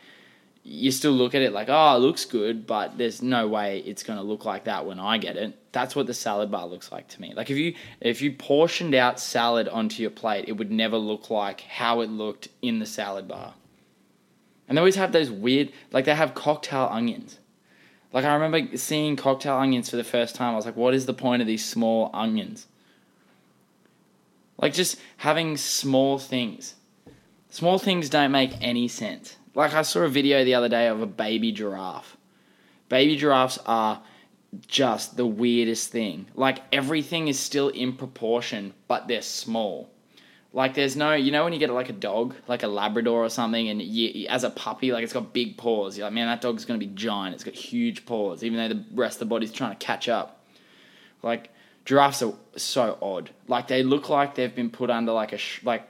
you 0.62 0.92
still 0.92 1.12
look 1.12 1.34
at 1.34 1.42
it 1.42 1.52
like 1.52 1.68
oh 1.68 1.96
it 1.96 2.00
looks 2.00 2.26
good 2.26 2.66
but 2.66 2.98
there's 2.98 3.22
no 3.22 3.48
way 3.48 3.78
it's 3.78 4.02
going 4.02 4.18
to 4.18 4.22
look 4.24 4.44
like 4.44 4.64
that 4.64 4.86
when 4.86 5.00
I 5.00 5.18
get 5.18 5.36
it. 5.36 5.56
That's 5.72 5.96
what 5.96 6.06
the 6.06 6.14
salad 6.14 6.50
bar 6.50 6.66
looks 6.66 6.92
like 6.92 7.08
to 7.08 7.20
me. 7.20 7.32
Like 7.34 7.50
if 7.50 7.56
you 7.56 7.74
if 8.00 8.22
you 8.22 8.32
portioned 8.32 8.94
out 8.94 9.18
salad 9.18 9.68
onto 9.68 10.00
your 10.02 10.10
plate 10.10 10.44
it 10.46 10.52
would 10.52 10.70
never 10.70 10.96
look 10.96 11.28
like 11.28 11.62
how 11.62 12.02
it 12.02 12.10
looked 12.10 12.48
in 12.62 12.78
the 12.78 12.86
salad 12.86 13.26
bar 13.26 13.54
and 14.70 14.76
they 14.76 14.80
always 14.80 14.94
have 14.94 15.10
those 15.10 15.32
weird, 15.32 15.72
like 15.90 16.04
they 16.04 16.14
have 16.14 16.32
cocktail 16.32 16.88
onions. 16.92 17.40
Like 18.12 18.24
I 18.24 18.34
remember 18.34 18.76
seeing 18.76 19.16
cocktail 19.16 19.56
onions 19.56 19.90
for 19.90 19.96
the 19.96 20.04
first 20.04 20.36
time. 20.36 20.52
I 20.52 20.56
was 20.56 20.64
like, 20.64 20.76
what 20.76 20.94
is 20.94 21.06
the 21.06 21.12
point 21.12 21.42
of 21.42 21.48
these 21.48 21.64
small 21.64 22.08
onions? 22.14 22.68
Like 24.58 24.72
just 24.72 24.96
having 25.16 25.56
small 25.56 26.20
things. 26.20 26.76
Small 27.48 27.80
things 27.80 28.08
don't 28.08 28.30
make 28.30 28.52
any 28.60 28.86
sense. 28.86 29.34
Like 29.56 29.74
I 29.74 29.82
saw 29.82 30.02
a 30.02 30.08
video 30.08 30.44
the 30.44 30.54
other 30.54 30.68
day 30.68 30.86
of 30.86 31.02
a 31.02 31.06
baby 31.06 31.50
giraffe. 31.50 32.16
Baby 32.88 33.16
giraffes 33.16 33.58
are 33.66 34.00
just 34.68 35.16
the 35.16 35.26
weirdest 35.26 35.90
thing. 35.90 36.26
Like 36.36 36.60
everything 36.72 37.26
is 37.26 37.40
still 37.40 37.70
in 37.70 37.94
proportion, 37.94 38.74
but 38.86 39.08
they're 39.08 39.20
small. 39.20 39.90
Like 40.52 40.74
there's 40.74 40.96
no, 40.96 41.14
you 41.14 41.30
know, 41.30 41.44
when 41.44 41.52
you 41.52 41.60
get 41.60 41.70
like 41.70 41.90
a 41.90 41.94
dog, 41.94 42.34
like 42.48 42.64
a 42.64 42.66
Labrador 42.66 43.24
or 43.24 43.28
something, 43.28 43.68
and 43.68 43.80
you, 43.80 44.26
as 44.28 44.42
a 44.42 44.50
puppy, 44.50 44.92
like 44.92 45.04
it's 45.04 45.12
got 45.12 45.32
big 45.32 45.56
paws. 45.56 45.96
You're 45.96 46.06
like, 46.06 46.14
man, 46.14 46.26
that 46.26 46.40
dog's 46.40 46.64
gonna 46.64 46.78
be 46.78 46.86
giant. 46.86 47.34
It's 47.34 47.44
got 47.44 47.54
huge 47.54 48.04
paws, 48.04 48.42
even 48.42 48.58
though 48.58 48.74
the 48.74 48.84
rest 48.94 49.16
of 49.16 49.20
the 49.20 49.26
body's 49.26 49.52
trying 49.52 49.70
to 49.70 49.84
catch 49.84 50.08
up. 50.08 50.44
Like 51.22 51.50
giraffes 51.84 52.22
are 52.22 52.34
so 52.56 52.98
odd. 53.00 53.30
Like 53.46 53.68
they 53.68 53.84
look 53.84 54.08
like 54.08 54.34
they've 54.34 54.54
been 54.54 54.70
put 54.70 54.90
under 54.90 55.12
like 55.12 55.32
a 55.32 55.38
sh- 55.38 55.62
like 55.62 55.86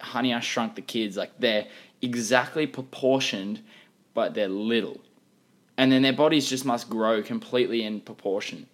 Honey 0.00 0.32
I 0.32 0.40
Shrunk 0.40 0.74
the 0.74 0.82
Kids. 0.82 1.18
Like 1.18 1.32
they're 1.38 1.66
exactly 2.00 2.66
proportioned, 2.66 3.60
but 4.14 4.32
they're 4.32 4.48
little, 4.48 5.02
and 5.76 5.92
then 5.92 6.00
their 6.00 6.14
bodies 6.14 6.48
just 6.48 6.64
must 6.64 6.88
grow 6.88 7.22
completely 7.22 7.82
in 7.82 8.00
proportion. 8.00 8.66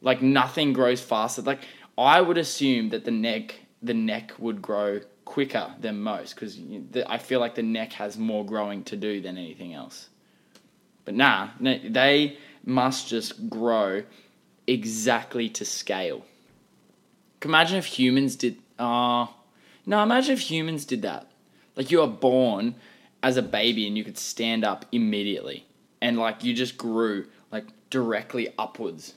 Like 0.00 0.22
nothing 0.22 0.72
grows 0.72 1.02
faster. 1.02 1.42
Like 1.42 1.60
I 1.98 2.22
would 2.22 2.38
assume 2.38 2.88
that 2.88 3.04
the 3.04 3.10
neck 3.10 3.60
the 3.82 3.94
neck 3.94 4.32
would 4.38 4.62
grow 4.62 5.00
quicker 5.24 5.74
than 5.80 6.00
most 6.00 6.34
because 6.34 6.58
I 7.06 7.18
feel 7.18 7.40
like 7.40 7.54
the 7.54 7.62
neck 7.62 7.92
has 7.94 8.16
more 8.16 8.44
growing 8.44 8.84
to 8.84 8.96
do 8.96 9.20
than 9.20 9.36
anything 9.36 9.74
else. 9.74 10.08
But 11.04 11.14
nah, 11.14 11.50
they 11.60 12.38
must 12.64 13.08
just 13.08 13.48
grow 13.48 14.02
exactly 14.66 15.48
to 15.50 15.64
scale. 15.64 16.24
Imagine 17.42 17.78
if 17.78 17.86
humans 17.86 18.34
did. 18.34 18.56
Uh, 18.78 19.26
no, 19.84 20.02
imagine 20.02 20.32
if 20.32 20.40
humans 20.40 20.84
did 20.84 21.02
that. 21.02 21.30
Like 21.76 21.90
you 21.90 22.00
are 22.00 22.08
born 22.08 22.74
as 23.22 23.36
a 23.36 23.42
baby 23.42 23.86
and 23.86 23.96
you 23.96 24.04
could 24.04 24.18
stand 24.18 24.64
up 24.64 24.84
immediately, 24.90 25.66
and 26.00 26.18
like 26.18 26.42
you 26.42 26.54
just 26.54 26.76
grew 26.76 27.26
like 27.52 27.66
directly 27.90 28.48
upwards 28.58 29.14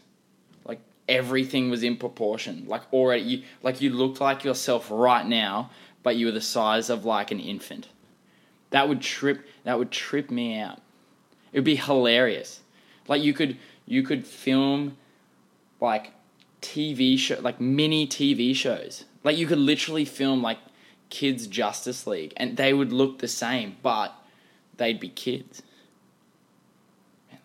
everything 1.10 1.70
was 1.70 1.84
in 1.84 1.98
proportion. 1.98 2.64
Like 2.68 2.84
already, 2.94 3.24
you, 3.24 3.44
like 3.64 3.82
you 3.82 3.90
looked 3.90 4.22
like 4.22 4.46
yourself 4.46 4.88
right 4.90 5.26
now, 5.26 5.72
but 6.04 6.16
you 6.16 6.28
were 6.28 6.32
the 6.32 6.40
size 6.40 6.90
of 6.90 7.04
like 7.04 7.32
an 7.32 7.40
infant. 7.40 7.90
That 8.70 8.88
would 8.88 9.02
trip. 9.02 9.46
That 9.64 9.78
would 9.78 9.92
trip 9.92 10.30
me 10.30 10.60
out. 10.60 10.80
It 11.52 11.58
would 11.58 11.66
be 11.66 11.76
hilarious. 11.76 12.62
Like 13.08 13.24
you 13.24 13.34
could 13.34 13.58
you 13.86 14.04
could 14.04 14.26
film 14.26 14.96
like 15.82 16.12
TV 16.62 17.18
show 17.18 17.40
like 17.42 17.60
mini 17.60 18.08
TV 18.08 18.56
shows. 18.56 19.06
Like 19.24 19.38
you 19.38 19.48
could 19.48 19.58
literally 19.58 20.06
film 20.06 20.42
like 20.42 20.60
kids 21.10 21.48
Justice 21.48 22.06
League 22.06 22.34
and 22.38 22.56
they 22.56 22.74
would 22.74 22.94
look 22.94 23.20
the 23.20 23.28
same, 23.28 23.78
but 23.82 24.14
they'd 24.78 25.00
be 25.00 25.10
kids. 25.10 25.64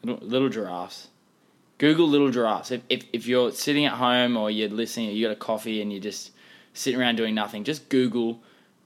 Little, 0.03 0.27
little 0.27 0.49
giraffes. 0.51 1.09
Google 1.79 2.09
little 2.09 2.31
giraffes. 2.31 2.71
If, 2.71 2.83
if, 2.89 3.05
if 3.13 3.27
you're 3.27 3.51
sitting 3.51 3.85
at 3.85 3.95
home 3.95 4.37
or 4.37 4.51
you're 4.51 4.69
listening, 4.69 5.09
or 5.09 5.13
you 5.13 5.27
got 5.27 5.33
a 5.33 5.37
coffee 5.37 5.83
and 5.83 5.93
you're 5.93 6.03
just 6.03 6.31
sitting 6.73 7.01
around 7.01 7.17
doing 7.17 7.35
nothing, 7.35 7.65
just 7.65 7.89
Google 7.89 8.41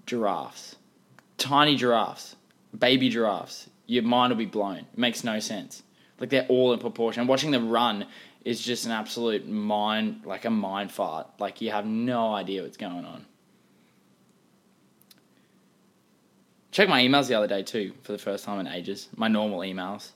giraffes. 0.06 0.76
Tiny 1.36 1.76
giraffes, 1.76 2.36
baby 2.76 3.08
giraffes. 3.08 3.68
Your 3.86 4.02
mind 4.02 4.30
will 4.30 4.38
be 4.38 4.46
blown. 4.46 4.78
It 4.78 4.98
makes 4.98 5.24
no 5.24 5.38
sense. 5.38 5.82
Like 6.18 6.30
they're 6.30 6.46
all 6.48 6.72
in 6.72 6.80
proportion. 6.80 7.26
watching 7.26 7.52
them 7.52 7.70
run 7.70 8.06
is 8.44 8.60
just 8.60 8.86
an 8.86 8.92
absolute 8.92 9.46
mind, 9.46 10.22
like 10.24 10.44
a 10.44 10.50
mind 10.50 10.90
fart. 10.90 11.28
Like 11.38 11.60
you 11.60 11.70
have 11.70 11.86
no 11.86 12.34
idea 12.34 12.62
what's 12.62 12.76
going 12.76 13.04
on. 13.04 13.24
Check 16.70 16.88
my 16.88 17.02
emails 17.02 17.28
the 17.28 17.34
other 17.34 17.46
day 17.46 17.62
too 17.62 17.92
for 18.02 18.12
the 18.12 18.18
first 18.18 18.44
time 18.44 18.60
in 18.60 18.66
ages. 18.66 19.08
My 19.16 19.28
normal 19.28 19.60
emails. 19.60 20.10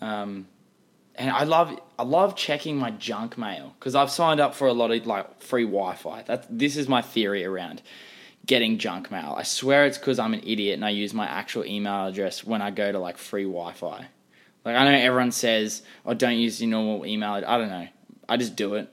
Um, 0.00 0.46
and 1.18 1.30
I 1.30 1.44
love 1.44 1.78
I 1.98 2.02
love 2.02 2.36
checking 2.36 2.76
my 2.76 2.90
junk 2.90 3.36
mail 3.38 3.74
because 3.78 3.94
I've 3.94 4.10
signed 4.10 4.40
up 4.40 4.54
for 4.54 4.68
a 4.68 4.72
lot 4.72 4.90
of 4.90 5.06
like 5.06 5.40
free 5.40 5.64
Wi-Fi. 5.64 6.22
That 6.22 6.46
this 6.50 6.76
is 6.76 6.88
my 6.88 7.02
theory 7.02 7.44
around 7.44 7.82
getting 8.44 8.78
junk 8.78 9.10
mail. 9.10 9.34
I 9.36 9.42
swear 9.42 9.86
it's 9.86 9.98
because 9.98 10.18
I'm 10.18 10.34
an 10.34 10.42
idiot 10.44 10.74
and 10.74 10.84
I 10.84 10.90
use 10.90 11.12
my 11.12 11.26
actual 11.26 11.64
email 11.64 12.06
address 12.06 12.44
when 12.44 12.62
I 12.62 12.70
go 12.70 12.92
to 12.92 12.98
like 12.98 13.18
free 13.18 13.44
Wi-Fi. 13.44 14.06
Like 14.64 14.76
I 14.76 14.84
know 14.84 14.98
everyone 14.98 15.32
says, 15.32 15.82
"Oh, 16.04 16.14
don't 16.14 16.38
use 16.38 16.60
your 16.60 16.70
normal 16.70 17.06
email." 17.06 17.32
I 17.32 17.58
don't 17.58 17.68
know. 17.68 17.88
I 18.28 18.36
just 18.36 18.56
do 18.56 18.74
it. 18.74 18.88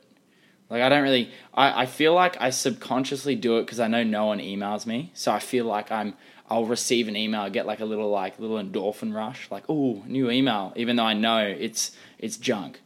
Like 0.69 0.81
I 0.81 0.89
don't 0.89 1.03
really. 1.03 1.31
I 1.53 1.83
I 1.83 1.85
feel 1.85 2.13
like 2.13 2.39
I 2.39 2.49
subconsciously 2.51 3.35
do 3.35 3.57
it 3.57 3.63
because 3.63 3.79
I 3.79 3.87
know 3.87 4.03
no 4.03 4.27
one 4.27 4.39
emails 4.39 4.85
me, 4.85 5.11
so 5.13 5.31
I 5.31 5.39
feel 5.39 5.65
like 5.65 5.91
I'm 5.91 6.13
I'll 6.49 6.65
receive 6.65 7.07
an 7.07 7.15
email, 7.15 7.49
get 7.49 7.65
like 7.65 7.79
a 7.79 7.85
little 7.85 8.09
like 8.09 8.39
little 8.39 8.61
endorphin 8.61 9.15
rush, 9.15 9.49
like 9.49 9.63
oh 9.69 10.03
new 10.05 10.29
email, 10.29 10.73
even 10.75 10.95
though 10.95 11.05
I 11.05 11.13
know 11.13 11.39
it's 11.39 11.91
it's 12.23 12.37
junk. 12.37 12.81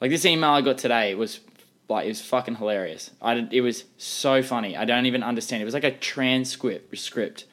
Like 0.00 0.10
this 0.10 0.24
email 0.24 0.50
I 0.50 0.60
got 0.60 0.78
today 0.78 1.10
it 1.10 1.18
was 1.18 1.40
like 1.88 2.04
it 2.04 2.08
was 2.08 2.20
fucking 2.20 2.56
hilarious. 2.56 3.10
I 3.20 3.48
it 3.50 3.62
was 3.62 3.84
so 3.98 4.42
funny. 4.42 4.76
I 4.76 4.84
don't 4.84 5.06
even 5.06 5.22
understand. 5.22 5.62
It 5.62 5.64
was 5.64 5.74
like 5.74 5.84
a 5.84 5.90
transcript 5.90 6.96
script. 6.98 7.46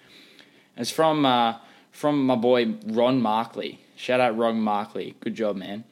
It's 0.75 0.91
from 0.91 1.25
uh, 1.25 1.55
from 1.91 2.25
my 2.25 2.35
boy 2.35 2.75
Ron 2.85 3.21
Markley. 3.21 3.79
Shout 3.95 4.19
out 4.19 4.37
Ron 4.37 4.61
Markley. 4.61 5.15
Good 5.21 5.35
job, 5.35 5.55
man. 5.55 5.83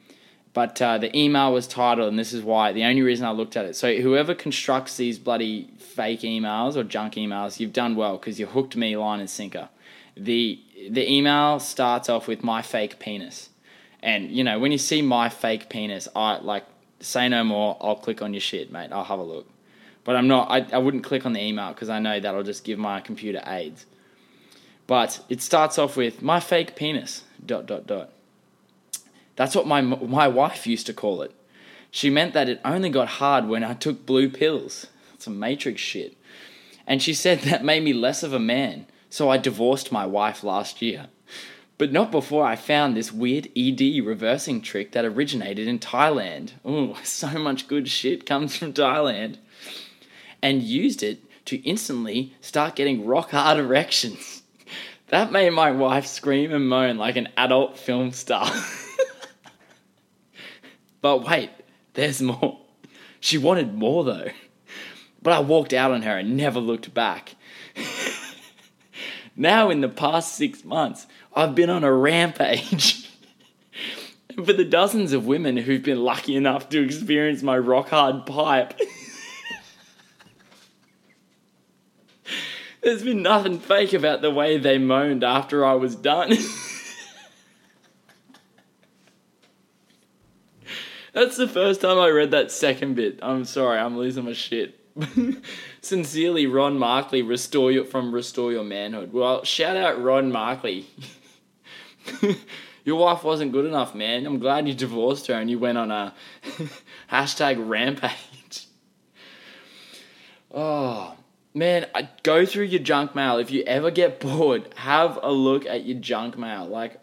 But 0.54 0.82
uh, 0.82 0.98
the 1.00 1.16
email 1.18 1.52
was 1.52 1.68
titled, 1.68 2.08
and 2.08 2.20
this 2.20 2.32
is 2.32 2.42
why. 2.42 2.72
The 2.72 2.86
only 2.86 3.02
reason 3.02 3.26
I 3.26 3.32
looked 3.32 3.58
at 3.58 3.66
it. 3.66 3.76
So 3.76 3.98
whoever 3.98 4.34
constructs 4.34 4.96
these 4.96 5.20
bloody 5.20 5.70
fake 5.78 6.22
emails 6.22 6.78
or 6.78 6.84
junk 6.86 7.16
emails, 7.16 7.60
you've 7.60 7.74
done 7.74 7.96
well 7.96 8.18
because 8.18 8.40
you 8.40 8.46
hooked 8.46 8.76
me 8.78 8.96
line 8.96 9.20
and 9.20 9.30
sinker. 9.30 9.70
The 10.16 10.62
the 10.90 11.12
email 11.12 11.60
starts 11.60 12.10
off 12.10 12.28
with 12.28 12.44
my 12.44 12.62
fake 12.62 13.00
penis, 13.00 13.50
and 14.06 14.32
you 14.32 14.44
know 14.44 14.60
when 14.60 14.72
you 14.72 14.78
see 14.78 15.02
my 15.02 15.28
fake 15.28 15.68
penis, 15.68 16.08
I 16.16 16.38
like 16.38 16.64
say 17.00 17.28
no 17.28 17.44
more. 17.44 17.76
I'll 17.82 17.96
click 17.96 18.22
on 18.22 18.34
your 18.34 18.40
shit, 18.40 18.72
mate. 18.72 18.92
I'll 18.92 19.04
have 19.04 19.20
a 19.20 19.24
look. 19.24 19.50
But 20.04 20.16
I'm 20.16 20.28
not. 20.28 20.50
I, 20.50 20.66
I 20.72 20.78
wouldn't 20.78 21.04
click 21.04 21.26
on 21.26 21.34
the 21.34 21.42
email 21.42 21.70
because 21.70 21.90
I 21.90 22.00
know 22.00 22.20
that'll 22.20 22.44
just 22.44 22.64
give 22.64 22.78
my 22.78 23.02
computer 23.02 23.42
AIDS. 23.48 23.88
But 24.86 25.26
it 25.28 25.42
starts 25.42 25.80
off 25.80 25.98
with 25.98 26.22
my 26.22 26.40
fake 26.40 26.76
penis. 26.76 27.24
Dot 27.44 27.66
dot 27.66 27.88
dot. 27.88 28.12
That's 29.36 29.56
what 29.56 29.68
my, 29.68 29.82
my 29.82 30.28
wife 30.28 30.66
used 30.68 30.86
to 30.86 30.94
call 30.94 31.22
it. 31.24 31.34
She 31.92 32.10
meant 32.10 32.34
that 32.34 32.48
it 32.48 32.62
only 32.64 32.90
got 32.90 33.08
hard 33.08 33.48
when 33.48 33.64
I 33.64 33.74
took 33.74 34.06
blue 34.06 34.30
pills. 34.30 34.88
Some 35.18 35.40
matrix 35.40 35.82
shit. 35.82 36.16
And 36.86 37.02
she 37.02 37.14
said 37.14 37.40
that 37.40 37.66
made 37.66 37.84
me 37.84 37.94
less 37.94 38.22
of 38.22 38.34
a 38.34 38.40
man, 38.40 38.86
so 39.10 39.30
I 39.30 39.38
divorced 39.38 39.92
my 39.92 40.06
wife 40.06 40.44
last 40.44 40.82
year. 40.82 41.08
But 41.78 41.92
not 41.92 42.12
before 42.12 42.46
I 42.46 42.56
found 42.56 42.96
this 42.96 43.12
weird 43.12 43.50
ED 43.56 44.06
reversing 44.06 44.62
trick 44.62 44.94
that 44.94 45.04
originated 45.04 45.68
in 45.68 45.80
Thailand. 45.80 46.52
Ooh, 46.66 46.96
so 47.04 47.28
much 47.40 47.68
good 47.68 47.90
shit 47.90 48.26
comes 48.26 48.56
from 48.56 48.74
Thailand. 48.74 49.38
And 50.42 50.64
used 50.64 51.04
it 51.04 51.24
to 51.46 51.58
instantly 51.58 52.34
start 52.42 52.76
getting 52.76 53.06
rock 53.06 53.32
hard 53.32 53.58
erections. 53.60 54.44
That 55.08 55.32
made 55.32 55.52
my 55.52 55.72
wife 55.72 56.08
scream 56.08 56.52
and 56.52 56.68
moan 56.68 56.98
like 56.98 57.16
an 57.16 57.30
adult 57.38 57.78
film 57.78 58.12
star. 58.12 58.50
But 61.06 61.24
wait, 61.24 61.52
there's 61.94 62.20
more. 62.20 62.62
She 63.20 63.38
wanted 63.38 63.76
more 63.76 64.04
though. 64.04 64.32
But 65.22 65.34
I 65.34 65.40
walked 65.40 65.72
out 65.72 65.92
on 65.92 66.02
her 66.02 66.18
and 66.18 66.36
never 66.36 66.60
looked 66.60 66.96
back. 66.96 67.36
now, 69.36 69.70
in 69.70 69.82
the 69.82 69.88
past 69.88 70.34
six 70.34 70.66
months, 70.66 71.06
I've 71.36 71.54
been 71.54 71.70
on 71.70 71.84
a 71.84 71.92
rampage. 71.92 73.06
for 74.44 74.54
the 74.54 74.66
dozens 74.66 75.14
of 75.14 75.26
women 75.26 75.58
who've 75.58 75.84
been 75.84 76.04
lucky 76.04 76.36
enough 76.36 76.70
to 76.70 76.84
experience 76.84 77.42
my 77.42 77.58
rock 77.58 77.90
hard 77.90 78.26
pipe, 78.26 78.80
there's 82.82 83.04
been 83.04 83.22
nothing 83.22 83.60
fake 83.60 83.94
about 83.94 84.22
the 84.22 84.32
way 84.32 84.58
they 84.58 84.78
moaned 84.78 85.24
after 85.24 85.66
I 85.66 85.74
was 85.74 85.96
done. 85.96 86.32
That's 91.14 91.38
the 91.38 91.48
first 91.48 91.80
time 91.80 91.98
I 91.98 92.10
read 92.10 92.32
that 92.32 92.52
second 92.52 92.96
bit. 92.96 93.20
I'm 93.22 93.46
sorry, 93.46 93.80
I'm 93.80 93.98
losing 93.98 94.26
my 94.26 94.34
shit. 94.34 94.82
Sincerely, 95.82 96.46
Ron 96.46 96.78
Markley, 96.78 97.22
restore 97.22 97.72
your 97.72 97.86
from 97.86 98.14
restore 98.14 98.52
your 98.52 98.66
manhood. 98.66 99.14
Well, 99.14 99.46
shout 99.46 99.78
out 99.78 100.04
Ron 100.04 100.30
Markley. 100.32 100.88
your 102.84 102.98
wife 102.98 103.24
wasn't 103.24 103.52
good 103.52 103.66
enough, 103.66 103.96
man. 103.96 104.26
I'm 104.26 104.40
glad 104.40 104.68
you 104.68 104.74
divorced 104.74 105.28
her 105.28 105.34
and 105.34 105.50
you 105.50 105.60
went 105.60 105.78
on 105.78 105.92
a 105.92 106.14
hashtag 107.12 107.68
rampage. 107.68 108.68
Oh 110.54 111.16
man, 111.54 111.88
I 111.96 112.10
go 112.24 112.46
through 112.46 112.66
your 112.66 112.82
junk 112.82 113.16
mail. 113.16 113.38
If 113.38 113.52
you 113.52 113.64
ever 113.64 113.92
get 113.92 114.20
bored, 114.22 114.74
have 114.76 115.20
a 115.22 115.32
look 115.32 115.66
at 115.66 115.86
your 115.86 116.00
junk 116.00 116.38
mail. 116.38 116.66
Like, 116.66 117.00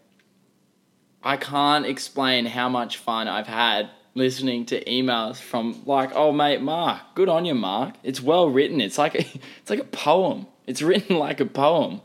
I 1.23 1.37
can't 1.37 1.87
explain 1.87 2.47
how 2.47 2.69
much 2.69 2.97
fun 2.97 3.29
I've 3.29 3.47
had 3.47 3.91
listening 4.15 4.67
to 4.67 4.85
emails 4.85 5.41
from 5.41 5.83
like, 5.87 6.11
oh 6.15 6.33
mate, 6.33 6.61
Mark, 6.61 7.01
good 7.15 7.29
on 7.29 7.45
you, 7.45 7.55
Mark. 7.55 7.95
It's 8.03 8.21
well 8.21 8.49
written. 8.49 8.81
It's 8.81 8.99
like 8.99 9.15
a, 9.15 9.21
it's 9.21 9.71
like 9.71 9.81
a 9.81 9.85
poem. 9.85 10.47
It's 10.67 10.83
written 10.83 11.17
like 11.17 11.41
a 11.41 11.47
poem. 11.47 12.03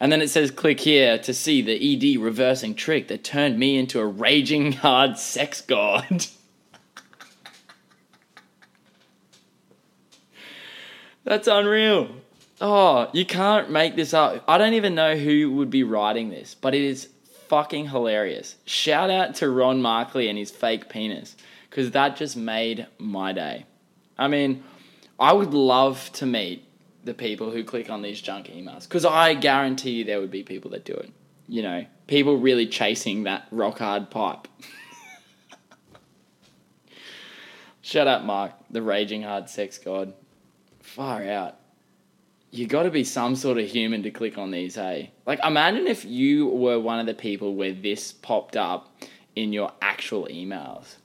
And 0.00 0.12
then 0.12 0.22
it 0.22 0.30
says, 0.30 0.50
click 0.52 0.80
here 0.80 1.18
to 1.18 1.34
see 1.34 1.60
the 1.60 2.14
ED 2.14 2.20
reversing 2.20 2.74
trick 2.74 3.08
that 3.08 3.24
turned 3.24 3.58
me 3.58 3.76
into 3.76 3.98
a 3.98 4.06
raging 4.06 4.72
hard 4.72 5.18
sex 5.18 5.60
god. 5.60 6.26
That's 11.24 11.48
unreal. 11.48 12.10
Oh, 12.60 13.10
you 13.12 13.24
can't 13.26 13.70
make 13.70 13.96
this 13.96 14.14
up. 14.14 14.44
I 14.48 14.56
don't 14.58 14.74
even 14.74 14.94
know 14.94 15.16
who 15.16 15.50
would 15.52 15.70
be 15.70 15.82
writing 15.82 16.30
this, 16.30 16.54
but 16.54 16.74
it 16.74 16.82
is 16.82 17.08
fucking 17.48 17.88
hilarious. 17.88 18.56
Shout 18.66 19.10
out 19.10 19.34
to 19.36 19.48
Ron 19.50 19.82
Markley 19.82 20.28
and 20.28 20.38
his 20.38 20.50
fake 20.50 20.88
penis 20.88 21.36
because 21.68 21.90
that 21.92 22.16
just 22.16 22.36
made 22.36 22.86
my 22.98 23.32
day. 23.32 23.66
I 24.16 24.28
mean, 24.28 24.62
I 25.18 25.32
would 25.32 25.54
love 25.54 26.10
to 26.14 26.26
meet 26.26 26.67
the 27.08 27.14
people 27.14 27.50
who 27.50 27.64
click 27.64 27.90
on 27.90 28.02
these 28.02 28.20
junk 28.20 28.46
emails 28.46 28.84
because 28.84 29.04
I 29.04 29.34
guarantee 29.34 29.90
you 29.90 30.04
there 30.04 30.20
would 30.20 30.30
be 30.30 30.44
people 30.44 30.70
that 30.72 30.84
do 30.84 30.92
it. 30.92 31.10
You 31.48 31.62
know, 31.62 31.86
people 32.06 32.36
really 32.36 32.66
chasing 32.66 33.24
that 33.24 33.48
rock 33.50 33.78
hard 33.78 34.10
pipe. 34.10 34.46
Shut 37.80 38.06
up, 38.06 38.22
Mark, 38.22 38.52
the 38.70 38.82
raging 38.82 39.22
hard 39.22 39.48
sex 39.48 39.78
god. 39.78 40.12
Far 40.80 41.24
out 41.24 41.58
you 42.50 42.66
got 42.66 42.84
to 42.84 42.90
be 42.90 43.04
some 43.04 43.36
sort 43.36 43.58
of 43.58 43.68
human 43.68 44.02
to 44.02 44.10
click 44.10 44.38
on 44.38 44.50
these, 44.50 44.76
hey? 44.76 45.12
Like, 45.26 45.40
imagine 45.44 45.86
if 45.86 46.04
you 46.04 46.46
were 46.46 46.80
one 46.80 46.98
of 46.98 47.06
the 47.06 47.14
people 47.14 47.54
where 47.54 47.72
this 47.72 48.12
popped 48.12 48.56
up 48.56 48.96
in 49.36 49.52
your 49.52 49.72
actual 49.82 50.26
emails. 50.30 50.96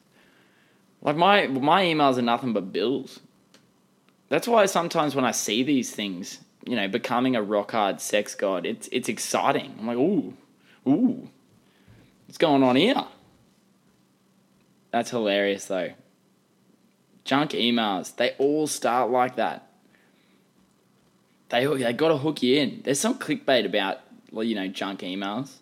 Like, 1.01 1.17
my, 1.17 1.47
my 1.47 1.83
emails 1.83 2.17
are 2.17 2.21
nothing 2.21 2.53
but 2.53 2.71
bills. 2.71 3.19
That's 4.33 4.47
why 4.47 4.65
sometimes 4.65 5.13
when 5.13 5.25
I 5.25 5.31
see 5.31 5.61
these 5.61 5.93
things, 5.93 6.39
you 6.65 6.75
know, 6.75 6.87
becoming 6.87 7.35
a 7.35 7.43
rock 7.43 7.71
hard 7.71 8.01
sex 8.01 8.33
god, 8.33 8.65
it's, 8.65 8.89
it's 8.91 9.07
exciting. 9.07 9.75
I'm 9.77 9.85
like, 9.85 9.97
ooh, 9.97 10.33
ooh, 10.87 11.29
what's 12.25 12.39
going 12.39 12.63
on 12.63 12.75
here? 12.75 13.05
That's 14.89 15.11
hilarious, 15.11 15.65
though. 15.65 15.91
Junk 17.25 17.51
emails, 17.51 18.15
they 18.15 18.31
all 18.39 18.65
start 18.65 19.11
like 19.11 19.35
that 19.35 19.69
they 21.53 21.65
they 21.65 21.93
got 21.93 22.07
to 22.07 22.17
hook 22.17 22.41
you 22.41 22.57
in. 22.59 22.81
There's 22.83 22.99
some 22.99 23.19
clickbait 23.19 23.65
about 23.65 23.99
you 24.31 24.55
know 24.55 24.67
junk 24.67 25.01
emails. 25.01 25.57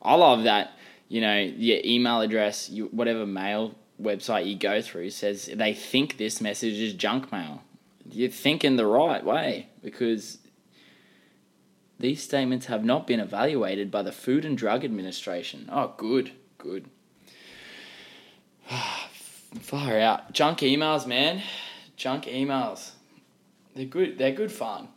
I 0.00 0.14
love 0.14 0.44
that. 0.44 0.70
You 1.08 1.20
know 1.20 1.36
your 1.36 1.80
email 1.84 2.20
address, 2.20 2.70
you, 2.70 2.86
whatever 2.86 3.26
mail 3.26 3.74
website 4.00 4.46
you 4.46 4.54
go 4.54 4.80
through 4.80 5.10
says 5.10 5.50
they 5.52 5.74
think 5.74 6.16
this 6.16 6.40
message 6.40 6.74
is 6.74 6.94
junk 6.94 7.32
mail. 7.32 7.62
You're 8.12 8.30
thinking 8.30 8.76
the 8.76 8.86
right 8.86 9.24
way 9.24 9.68
because 9.82 10.38
these 11.98 12.22
statements 12.22 12.66
have 12.66 12.84
not 12.84 13.06
been 13.06 13.20
evaluated 13.20 13.90
by 13.90 14.02
the 14.02 14.12
Food 14.12 14.44
and 14.44 14.56
Drug 14.56 14.84
Administration. 14.84 15.68
Oh, 15.70 15.94
good, 15.96 16.32
good. 16.58 16.86
Far 19.60 19.98
out. 19.98 20.32
Junk 20.32 20.58
emails, 20.58 21.06
man. 21.06 21.42
Junk 21.96 22.24
emails. 22.24 22.92
They're 23.74 23.84
good. 23.84 24.18
They're 24.18 24.32
good 24.32 24.52
fun. 24.52 24.88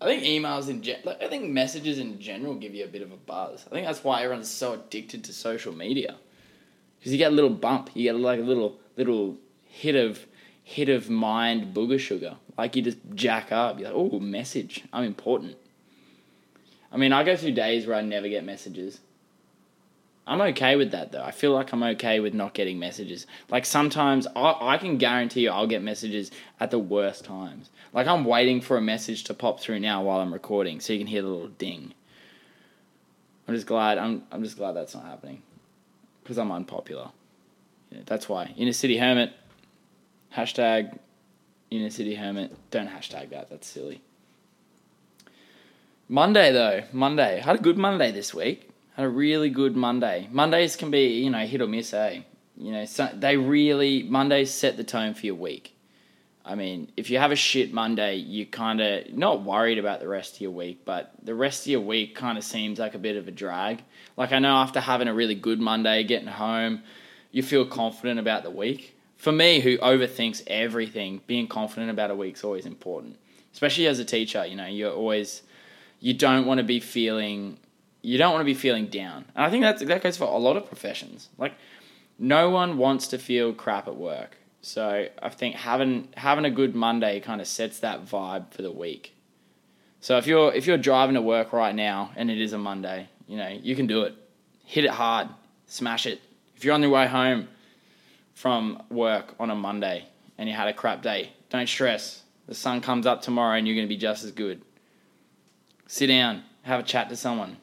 I 0.00 0.06
think 0.06 0.24
emails 0.24 0.68
in 0.68 0.82
gen- 0.82 1.00
I 1.06 1.26
think 1.28 1.50
messages 1.50 1.98
in 1.98 2.18
general 2.20 2.54
give 2.54 2.74
you 2.74 2.84
a 2.84 2.88
bit 2.88 3.02
of 3.02 3.12
a 3.12 3.16
buzz. 3.16 3.64
I 3.66 3.70
think 3.70 3.86
that's 3.86 4.04
why 4.04 4.22
everyone's 4.22 4.50
so 4.50 4.74
addicted 4.74 5.24
to 5.24 5.32
social 5.32 5.74
media 5.74 6.16
because 6.98 7.12
you 7.12 7.18
get 7.18 7.32
a 7.32 7.34
little 7.34 7.50
bump, 7.50 7.90
you 7.94 8.02
get 8.02 8.16
like 8.16 8.40
a 8.40 8.42
little 8.42 8.78
little 8.96 9.36
hit 9.64 9.94
of 9.94 10.26
hit 10.68 10.88
of 10.88 11.08
mind 11.08 11.72
booger 11.72 11.98
sugar. 11.98 12.34
Like 12.58 12.74
you 12.74 12.82
just 12.82 12.98
jack 13.14 13.52
up. 13.52 13.78
You're 13.78 13.92
like, 13.92 13.96
oh, 13.96 14.18
message. 14.18 14.82
I'm 14.92 15.04
important. 15.04 15.56
I 16.90 16.96
mean, 16.96 17.12
I 17.12 17.22
go 17.22 17.36
through 17.36 17.52
days 17.52 17.86
where 17.86 17.96
I 17.96 18.00
never 18.00 18.28
get 18.28 18.42
messages. 18.44 18.98
I'm 20.26 20.40
okay 20.40 20.74
with 20.74 20.90
that 20.90 21.12
though. 21.12 21.22
I 21.22 21.30
feel 21.30 21.52
like 21.52 21.72
I'm 21.72 21.84
okay 21.84 22.18
with 22.18 22.34
not 22.34 22.52
getting 22.52 22.80
messages. 22.80 23.28
Like 23.48 23.64
sometimes 23.64 24.26
I, 24.34 24.56
I 24.60 24.76
can 24.76 24.98
guarantee 24.98 25.42
you 25.42 25.50
I'll 25.50 25.68
get 25.68 25.82
messages 25.82 26.32
at 26.58 26.72
the 26.72 26.80
worst 26.80 27.24
times. 27.24 27.70
Like 27.92 28.08
I'm 28.08 28.24
waiting 28.24 28.60
for 28.60 28.76
a 28.76 28.82
message 28.82 29.22
to 29.24 29.34
pop 29.34 29.60
through 29.60 29.78
now 29.78 30.02
while 30.02 30.18
I'm 30.18 30.32
recording, 30.32 30.80
so 30.80 30.92
you 30.92 30.98
can 30.98 31.06
hear 31.06 31.22
the 31.22 31.28
little 31.28 31.46
ding. 31.46 31.94
I'm 33.46 33.54
just 33.54 33.68
glad 33.68 33.98
I'm 33.98 34.24
I'm 34.32 34.42
just 34.42 34.56
glad 34.56 34.72
that's 34.72 34.96
not 34.96 35.04
happening, 35.04 35.42
because 36.24 36.38
I'm 36.38 36.50
unpopular. 36.50 37.10
Yeah, 37.92 38.00
that's 38.04 38.28
why 38.28 38.52
inner 38.56 38.72
city 38.72 38.98
hermit. 38.98 39.32
Hashtag 40.36 40.98
inner 41.70 41.88
city 41.88 42.14
hermit. 42.14 42.54
Don't 42.70 42.88
hashtag 42.88 43.30
that. 43.30 43.48
That's 43.48 43.66
silly. 43.66 44.02
Monday 46.08 46.52
though, 46.52 46.82
Monday 46.92 47.40
had 47.40 47.56
a 47.56 47.62
good 47.62 47.78
Monday 47.78 48.12
this 48.12 48.34
week. 48.34 48.68
Had 48.96 49.06
a 49.06 49.08
really 49.08 49.48
good 49.48 49.74
Monday. 49.74 50.28
Mondays 50.30 50.76
can 50.76 50.90
be 50.90 51.22
you 51.22 51.30
know 51.30 51.46
hit 51.46 51.62
or 51.62 51.66
miss, 51.66 51.94
eh? 51.94 52.20
You 52.58 52.72
know, 52.72 52.84
so 52.84 53.08
they 53.14 53.38
really 53.38 54.02
Mondays 54.02 54.50
set 54.52 54.76
the 54.76 54.84
tone 54.84 55.14
for 55.14 55.24
your 55.24 55.34
week. 55.34 55.74
I 56.44 56.54
mean, 56.54 56.92
if 56.96 57.10
you 57.10 57.18
have 57.18 57.32
a 57.32 57.36
shit 57.36 57.72
Monday, 57.72 58.16
you 58.16 58.46
kind 58.46 58.80
of 58.80 59.12
not 59.12 59.42
worried 59.42 59.78
about 59.78 60.00
the 60.00 60.06
rest 60.06 60.36
of 60.36 60.40
your 60.42 60.52
week, 60.52 60.82
but 60.84 61.12
the 61.22 61.34
rest 61.34 61.62
of 61.62 61.68
your 61.68 61.80
week 61.80 62.14
kind 62.14 62.38
of 62.38 62.44
seems 62.44 62.78
like 62.78 62.94
a 62.94 62.98
bit 62.98 63.16
of 63.16 63.26
a 63.26 63.32
drag. 63.32 63.82
Like 64.18 64.32
I 64.32 64.38
know 64.38 64.54
after 64.54 64.80
having 64.80 65.08
a 65.08 65.14
really 65.14 65.34
good 65.34 65.60
Monday, 65.60 66.04
getting 66.04 66.28
home, 66.28 66.82
you 67.32 67.42
feel 67.42 67.64
confident 67.66 68.20
about 68.20 68.44
the 68.44 68.50
week. 68.50 68.95
For 69.16 69.32
me, 69.32 69.60
who 69.60 69.78
overthinks 69.78 70.42
everything, 70.46 71.22
being 71.26 71.48
confident 71.48 71.90
about 71.90 72.10
a 72.10 72.14
week's 72.14 72.44
always 72.44 72.66
important. 72.66 73.16
Especially 73.52 73.86
as 73.86 73.98
a 73.98 74.04
teacher, 74.04 74.44
you 74.44 74.56
know, 74.56 74.66
you're 74.66 74.92
always 74.92 75.42
you 76.00 76.12
don't 76.12 76.46
want 76.46 76.58
to 76.58 76.64
be 76.64 76.80
feeling 76.80 77.58
you 78.02 78.18
don't 78.18 78.32
want 78.32 78.42
to 78.42 78.44
be 78.44 78.54
feeling 78.54 78.86
down. 78.86 79.24
And 79.34 79.44
I 79.44 79.50
think 79.50 79.62
that's 79.62 79.82
that 79.82 80.02
goes 80.02 80.16
for 80.16 80.24
a 80.24 80.38
lot 80.38 80.56
of 80.56 80.66
professions. 80.66 81.28
Like 81.38 81.54
no 82.18 82.50
one 82.50 82.78
wants 82.78 83.08
to 83.08 83.18
feel 83.18 83.52
crap 83.52 83.88
at 83.88 83.96
work 83.96 84.36
so 84.66 85.06
I 85.22 85.28
think 85.28 85.54
having 85.54 86.08
having 86.16 86.44
a 86.44 86.50
good 86.50 86.74
Monday 86.74 87.20
kind 87.20 87.40
of 87.40 87.46
sets 87.46 87.78
that 87.80 88.04
vibe 88.04 88.52
for 88.52 88.62
the 88.62 88.70
week. 88.72 89.14
So 90.00 90.18
if 90.18 90.26
you're 90.26 90.52
if 90.52 90.66
you're 90.66 90.76
driving 90.76 91.14
to 91.14 91.22
work 91.22 91.52
right 91.52 91.72
now 91.72 92.10
and 92.16 92.32
it 92.32 92.40
is 92.40 92.52
a 92.52 92.58
Monday, 92.58 93.08
you 93.28 93.36
know 93.36 93.46
you 93.46 93.76
can 93.76 93.86
do 93.86 94.02
it. 94.02 94.16
Hit 94.64 94.84
it 94.84 94.90
hard, 94.90 95.28
smash 95.68 96.04
it. 96.04 96.20
If 96.56 96.64
you're 96.64 96.74
on 96.74 96.82
your 96.82 96.90
way 96.90 97.06
home 97.06 97.46
from 98.36 98.80
work 98.88 99.34
on 99.40 99.50
a 99.50 99.56
Monday 99.56 100.06
and 100.38 100.48
you 100.48 100.54
had 100.54 100.68
a 100.68 100.72
crap 100.72 101.02
day, 101.02 101.32
don't 101.50 101.68
stress. 101.68 102.22
The 102.46 102.54
sun 102.54 102.80
comes 102.80 103.04
up 103.04 103.22
tomorrow 103.22 103.56
and 103.56 103.66
you're 103.66 103.74
going 103.74 103.88
to 103.88 103.92
be 103.92 103.96
just 103.96 104.22
as 104.22 104.30
good. 104.30 104.62
Sit 105.88 106.06
down, 106.06 106.44
have 106.62 106.78
a 106.78 106.84
chat 106.84 107.08
to 107.08 107.16
someone, 107.16 107.56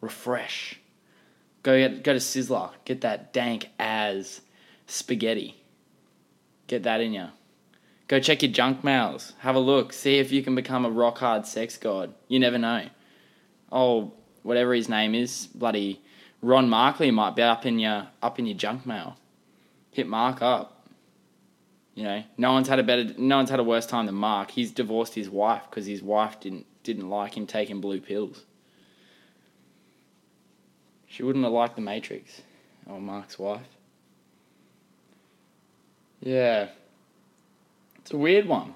refresh. 0.00 0.78
Go 1.64 1.76
get, 1.76 2.04
go 2.04 2.12
to 2.12 2.20
Sizzler, 2.20 2.70
get 2.84 3.00
that 3.00 3.32
dank 3.32 3.70
as 3.80 4.42
spaghetti 4.86 5.56
Get 6.66 6.82
that 6.82 7.00
in 7.00 7.12
you. 7.12 7.28
Go 8.08 8.20
check 8.20 8.42
your 8.42 8.52
junk 8.52 8.84
mails. 8.84 9.32
Have 9.38 9.54
a 9.54 9.60
look. 9.60 9.92
See 9.92 10.18
if 10.18 10.32
you 10.32 10.42
can 10.42 10.54
become 10.54 10.84
a 10.84 10.90
rock 10.90 11.18
hard 11.18 11.46
sex 11.46 11.76
god. 11.76 12.14
You 12.28 12.38
never 12.38 12.58
know. 12.58 12.86
Oh, 13.70 14.12
whatever 14.42 14.74
his 14.74 14.88
name 14.88 15.14
is, 15.14 15.48
bloody 15.54 16.02
Ron 16.42 16.68
Markley 16.68 17.10
might 17.10 17.34
be 17.34 17.42
up 17.42 17.66
in 17.66 17.78
your 17.78 18.08
up 18.22 18.38
in 18.38 18.46
your 18.46 18.56
junk 18.56 18.86
mail. 18.86 19.16
Hit 19.96 20.06
Mark 20.06 20.42
up. 20.42 20.86
You 21.94 22.04
know, 22.04 22.22
no 22.36 22.52
one's 22.52 22.68
had 22.68 22.78
a 22.78 22.82
better, 22.82 23.14
no 23.16 23.36
one's 23.36 23.48
had 23.48 23.60
a 23.60 23.64
worse 23.64 23.86
time 23.86 24.04
than 24.04 24.14
Mark. 24.14 24.50
He's 24.50 24.70
divorced 24.70 25.14
his 25.14 25.30
wife 25.30 25.62
because 25.70 25.86
his 25.86 26.02
wife 26.02 26.38
didn't 26.38 26.66
didn't 26.82 27.08
like 27.08 27.34
him 27.34 27.46
taking 27.46 27.80
blue 27.80 28.02
pills. 28.02 28.44
She 31.06 31.22
wouldn't 31.22 31.46
have 31.46 31.52
liked 31.54 31.76
the 31.76 31.80
Matrix. 31.80 32.42
or 32.86 33.00
Mark's 33.00 33.38
wife. 33.38 33.66
Yeah. 36.20 36.68
It's 37.96 38.12
a 38.12 38.18
weird 38.18 38.46
one. 38.46 38.74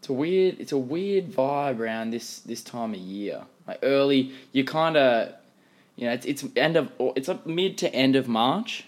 It's 0.00 0.10
a 0.10 0.12
weird 0.12 0.60
it's 0.60 0.72
a 0.72 0.78
weird 0.78 1.30
vibe 1.30 1.80
around 1.80 2.10
this 2.10 2.40
this 2.40 2.62
time 2.62 2.92
of 2.92 3.00
year. 3.00 3.44
Like 3.66 3.78
early 3.82 4.34
you 4.52 4.62
kind 4.62 4.98
of 4.98 5.32
you 5.96 6.04
know 6.06 6.12
it's 6.12 6.26
it's 6.26 6.44
end 6.54 6.76
of 6.76 6.92
it's 7.16 7.30
a 7.30 7.40
mid 7.46 7.78
to 7.78 7.94
end 7.94 8.14
of 8.14 8.28
March. 8.28 8.84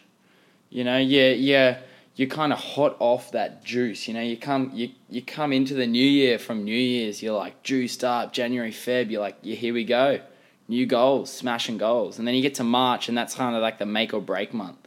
You 0.73 0.85
know, 0.85 0.97
yeah, 0.97 1.33
yeah, 1.33 1.81
you're 2.17 2.31
kind 2.31 2.51
of 2.51 2.59
hot 2.59 2.97
off 2.99 3.33
that 3.33 3.63
juice. 3.63 4.09
You 4.09 4.15
know, 4.15 4.23
you 4.23 4.39
come 4.39 4.71
you 4.73 4.89
you 5.11 5.21
come 5.21 5.53
into 5.53 5.75
the 5.75 5.87
new 5.87 6.03
year 6.03 6.39
from 6.39 6.65
New 6.65 6.75
Year's, 6.75 7.23
you're 7.23 7.37
like 7.37 7.63
juiced 7.63 8.03
up. 8.03 8.33
January, 8.33 8.71
Feb, 8.71 9.11
you're 9.11 9.21
like, 9.21 9.37
yeah, 9.43 9.55
here 9.55 9.75
we 9.75 9.85
go, 9.85 10.21
new 10.69 10.87
goals, 10.87 11.31
smashing 11.31 11.77
goals, 11.77 12.19
and 12.19 12.27
then 12.27 12.35
you 12.35 12.41
get 12.41 12.55
to 12.55 12.65
March, 12.65 13.11
and 13.11 13.19
that's 13.19 13.35
kind 13.35 13.55
of 13.55 13.61
like 13.61 13.79
the 13.79 13.85
make 13.85 14.15
or 14.15 14.23
break 14.23 14.55
month. 14.55 14.79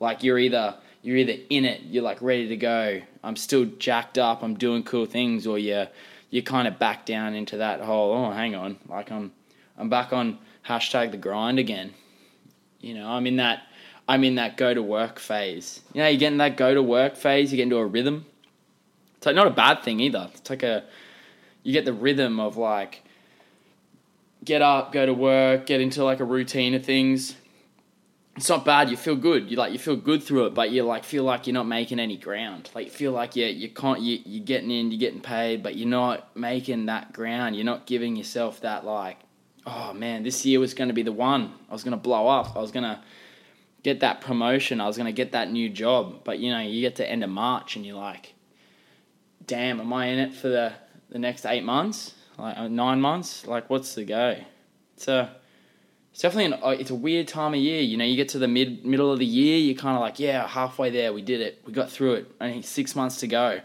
Like 0.00 0.22
you're 0.22 0.38
either 0.38 0.76
you're 1.02 1.18
either 1.18 1.36
in 1.50 1.66
it, 1.66 1.82
you're 1.82 2.02
like 2.02 2.22
ready 2.22 2.48
to 2.48 2.56
go. 2.56 3.02
I'm 3.22 3.36
still 3.36 3.66
jacked 3.66 4.16
up. 4.16 4.42
I'm 4.42 4.54
doing 4.54 4.84
cool 4.84 5.04
things, 5.04 5.46
or 5.46 5.58
you 5.58 5.84
you 6.30 6.42
kind 6.42 6.66
of 6.66 6.78
back 6.78 7.04
down 7.04 7.34
into 7.34 7.58
that 7.58 7.82
whole. 7.82 8.14
Oh, 8.14 8.30
hang 8.30 8.54
on, 8.54 8.78
like 8.88 9.12
I'm 9.12 9.32
I'm 9.76 9.90
back 9.90 10.14
on 10.14 10.38
hashtag 10.66 11.10
the 11.10 11.18
grind 11.18 11.58
again. 11.58 11.92
You 12.80 12.94
know, 12.94 13.06
I'm 13.06 13.26
in 13.26 13.36
that 13.36 13.64
I'm 14.10 14.24
in 14.24 14.34
that 14.34 14.56
go 14.56 14.74
to 14.74 14.82
work 14.82 15.18
phase. 15.18 15.80
You 15.92 16.02
know, 16.02 16.08
you 16.08 16.18
get 16.18 16.32
in 16.32 16.38
that 16.38 16.56
go 16.56 16.74
to 16.74 16.82
work 16.82 17.16
phase. 17.16 17.52
You 17.52 17.56
get 17.56 17.64
into 17.64 17.78
a 17.78 17.86
rhythm. 17.86 18.26
It's 19.16 19.26
like 19.26 19.36
not 19.36 19.46
a 19.46 19.50
bad 19.50 19.82
thing 19.82 20.00
either. 20.00 20.30
It's 20.34 20.50
like 20.50 20.62
a 20.62 20.84
you 21.62 21.72
get 21.72 21.84
the 21.84 21.92
rhythm 21.92 22.40
of 22.40 22.56
like 22.56 23.02
get 24.44 24.62
up, 24.62 24.92
go 24.92 25.06
to 25.06 25.14
work, 25.14 25.66
get 25.66 25.80
into 25.80 26.04
like 26.04 26.20
a 26.20 26.24
routine 26.24 26.74
of 26.74 26.84
things 26.84 27.36
it's 28.36 28.48
not 28.48 28.64
bad. 28.64 28.90
You 28.90 28.96
feel 28.96 29.16
good. 29.16 29.50
You 29.50 29.56
like 29.56 29.72
you 29.72 29.78
feel 29.78 29.96
good 29.96 30.22
through 30.22 30.46
it, 30.46 30.54
but 30.54 30.70
you 30.70 30.82
like 30.82 31.04
feel 31.04 31.24
like 31.24 31.46
you're 31.46 31.54
not 31.54 31.66
making 31.66 32.00
any 32.00 32.16
ground. 32.16 32.70
Like 32.74 32.86
you 32.86 32.90
feel 32.90 33.12
like 33.12 33.36
yeah, 33.36 33.48
you 33.48 33.68
can't. 33.68 34.00
You 34.00 34.18
you're 34.24 34.44
getting 34.44 34.70
in, 34.70 34.90
you're 34.90 35.00
getting 35.00 35.20
paid, 35.20 35.62
but 35.62 35.76
you're 35.76 35.88
not 35.88 36.34
making 36.36 36.86
that 36.86 37.12
ground. 37.12 37.56
You're 37.56 37.66
not 37.66 37.86
giving 37.86 38.16
yourself 38.16 38.60
that 38.62 38.84
like, 38.84 39.18
oh 39.66 39.92
man, 39.92 40.22
this 40.22 40.46
year 40.46 40.58
was 40.58 40.74
going 40.74 40.88
to 40.88 40.94
be 40.94 41.02
the 41.02 41.12
one. 41.12 41.52
I 41.68 41.72
was 41.72 41.84
going 41.84 41.92
to 41.92 41.98
blow 41.98 42.28
up. 42.28 42.56
I 42.56 42.60
was 42.60 42.70
going 42.70 42.84
to 42.84 43.00
get 43.82 44.00
that 44.00 44.20
promotion. 44.20 44.80
I 44.80 44.86
was 44.86 44.96
going 44.96 45.06
to 45.06 45.12
get 45.12 45.32
that 45.32 45.50
new 45.50 45.68
job. 45.68 46.24
But 46.24 46.38
you 46.38 46.50
know, 46.50 46.60
you 46.60 46.80
get 46.80 46.96
to 46.96 47.08
end 47.08 47.24
of 47.24 47.30
March 47.30 47.76
and 47.76 47.84
you're 47.84 47.96
like, 47.96 48.34
damn, 49.46 49.80
am 49.80 49.92
I 49.92 50.06
in 50.06 50.18
it 50.18 50.34
for 50.34 50.48
the 50.48 50.72
the 51.10 51.18
next 51.18 51.46
eight 51.46 51.64
months? 51.64 52.14
Like 52.38 52.56
uh, 52.56 52.68
nine 52.68 53.00
months? 53.00 53.46
Like 53.46 53.68
what's 53.68 53.94
the 53.94 54.04
go? 54.04 54.36
It's 54.96 55.08
a 55.08 55.34
it's 56.12 56.22
definitely 56.22 56.56
an, 56.56 56.62
uh, 56.62 56.70
it's 56.70 56.90
a 56.90 56.94
weird 56.94 57.28
time 57.28 57.54
of 57.54 57.60
year. 57.60 57.80
You 57.80 57.96
know, 57.96 58.04
you 58.04 58.16
get 58.16 58.30
to 58.30 58.38
the 58.38 58.48
mid 58.48 58.84
middle 58.84 59.12
of 59.12 59.18
the 59.18 59.26
year, 59.26 59.58
you're 59.58 59.76
kind 59.76 59.96
of 59.96 60.00
like, 60.00 60.18
yeah, 60.18 60.46
halfway 60.46 60.90
there, 60.90 61.12
we 61.12 61.22
did 61.22 61.40
it, 61.40 61.62
we 61.64 61.72
got 61.72 61.90
through 61.90 62.14
it. 62.14 62.32
Only 62.40 62.62
six 62.62 62.96
months 62.96 63.18
to 63.18 63.26
go. 63.26 63.60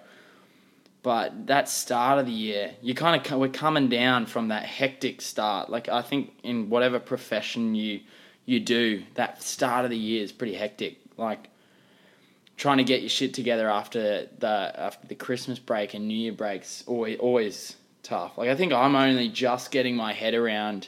But 1.02 1.48
that 1.48 1.70
start 1.70 2.18
of 2.18 2.26
the 2.26 2.32
year, 2.32 2.72
you 2.82 2.96
kind 2.96 3.24
of 3.24 3.40
we're 3.40 3.50
coming 3.50 3.90
down 3.90 4.26
from 4.26 4.48
that 4.48 4.64
hectic 4.64 5.22
start. 5.22 5.70
Like 5.70 5.88
I 5.88 6.02
think 6.02 6.34
in 6.44 6.70
whatever 6.70 7.00
profession 7.00 7.76
you 7.76 8.02
you 8.46 8.60
do, 8.60 9.04
that 9.16 9.42
start 9.42 9.86
of 9.86 9.92
the 9.92 9.98
year 9.98 10.24
is 10.24 10.32
pretty 10.32 10.54
hectic. 10.54 10.98
Like 11.18 11.50
trying 12.58 12.78
to 12.78 12.84
get 12.84 13.02
your 13.02 13.10
shit 13.10 13.34
together 13.34 13.70
after 13.70 14.28
the 14.40 14.74
after 14.76 15.08
the 15.08 15.16
Christmas 15.16 15.60
break 15.60 15.94
and 15.94 16.08
New 16.08 16.18
Year 16.18 16.32
breaks 16.32 16.84
always 16.88 17.20
always 17.20 17.76
tough. 18.04 18.38
Like 18.38 18.50
I 18.50 18.56
think 18.56 18.72
I'm 18.74 18.96
only 18.96 19.30
just 19.30 19.72
getting 19.72 19.96
my 19.96 20.14
head 20.14 20.34
around 20.34 20.88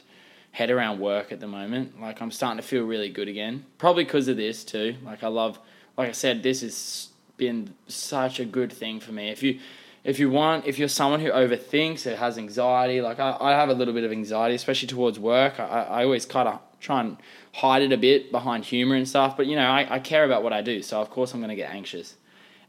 head 0.52 0.70
around 0.70 0.98
work 0.98 1.30
at 1.32 1.40
the 1.40 1.46
moment. 1.46 2.00
Like 2.00 2.20
I'm 2.20 2.30
starting 2.30 2.60
to 2.60 2.66
feel 2.66 2.84
really 2.84 3.10
good 3.10 3.28
again. 3.28 3.64
Probably 3.78 4.04
because 4.04 4.28
of 4.28 4.36
this 4.36 4.64
too. 4.64 4.96
Like 5.04 5.22
I 5.22 5.28
love, 5.28 5.58
like 5.96 6.08
I 6.08 6.12
said, 6.12 6.42
this 6.42 6.62
has 6.62 7.08
been 7.36 7.74
such 7.86 8.40
a 8.40 8.44
good 8.44 8.72
thing 8.72 9.00
for 9.00 9.12
me. 9.12 9.30
If 9.30 9.42
you 9.42 9.60
if 10.04 10.18
you 10.18 10.30
want, 10.30 10.66
if 10.66 10.78
you're 10.78 10.88
someone 10.88 11.20
who 11.20 11.30
overthinks, 11.30 12.06
or 12.06 12.16
has 12.16 12.38
anxiety, 12.38 13.00
like 13.02 13.18
I, 13.18 13.36
I 13.38 13.50
have 13.50 13.68
a 13.68 13.74
little 13.74 13.92
bit 13.92 14.04
of 14.04 14.12
anxiety, 14.12 14.54
especially 14.54 14.88
towards 14.88 15.18
work. 15.18 15.60
I, 15.60 15.64
I 15.64 16.04
always 16.04 16.24
kind 16.24 16.48
of 16.48 16.60
try 16.80 17.00
and 17.00 17.16
hide 17.54 17.82
it 17.82 17.92
a 17.92 17.96
bit 17.96 18.30
behind 18.30 18.64
humor 18.64 18.94
and 18.94 19.08
stuff. 19.08 19.36
But 19.36 19.46
you 19.46 19.56
know, 19.56 19.66
I, 19.66 19.96
I 19.96 19.98
care 19.98 20.24
about 20.24 20.42
what 20.42 20.52
I 20.52 20.62
do, 20.62 20.82
so 20.82 21.00
of 21.00 21.10
course 21.10 21.34
I'm 21.34 21.40
going 21.40 21.50
to 21.50 21.56
get 21.56 21.70
anxious. 21.70 22.16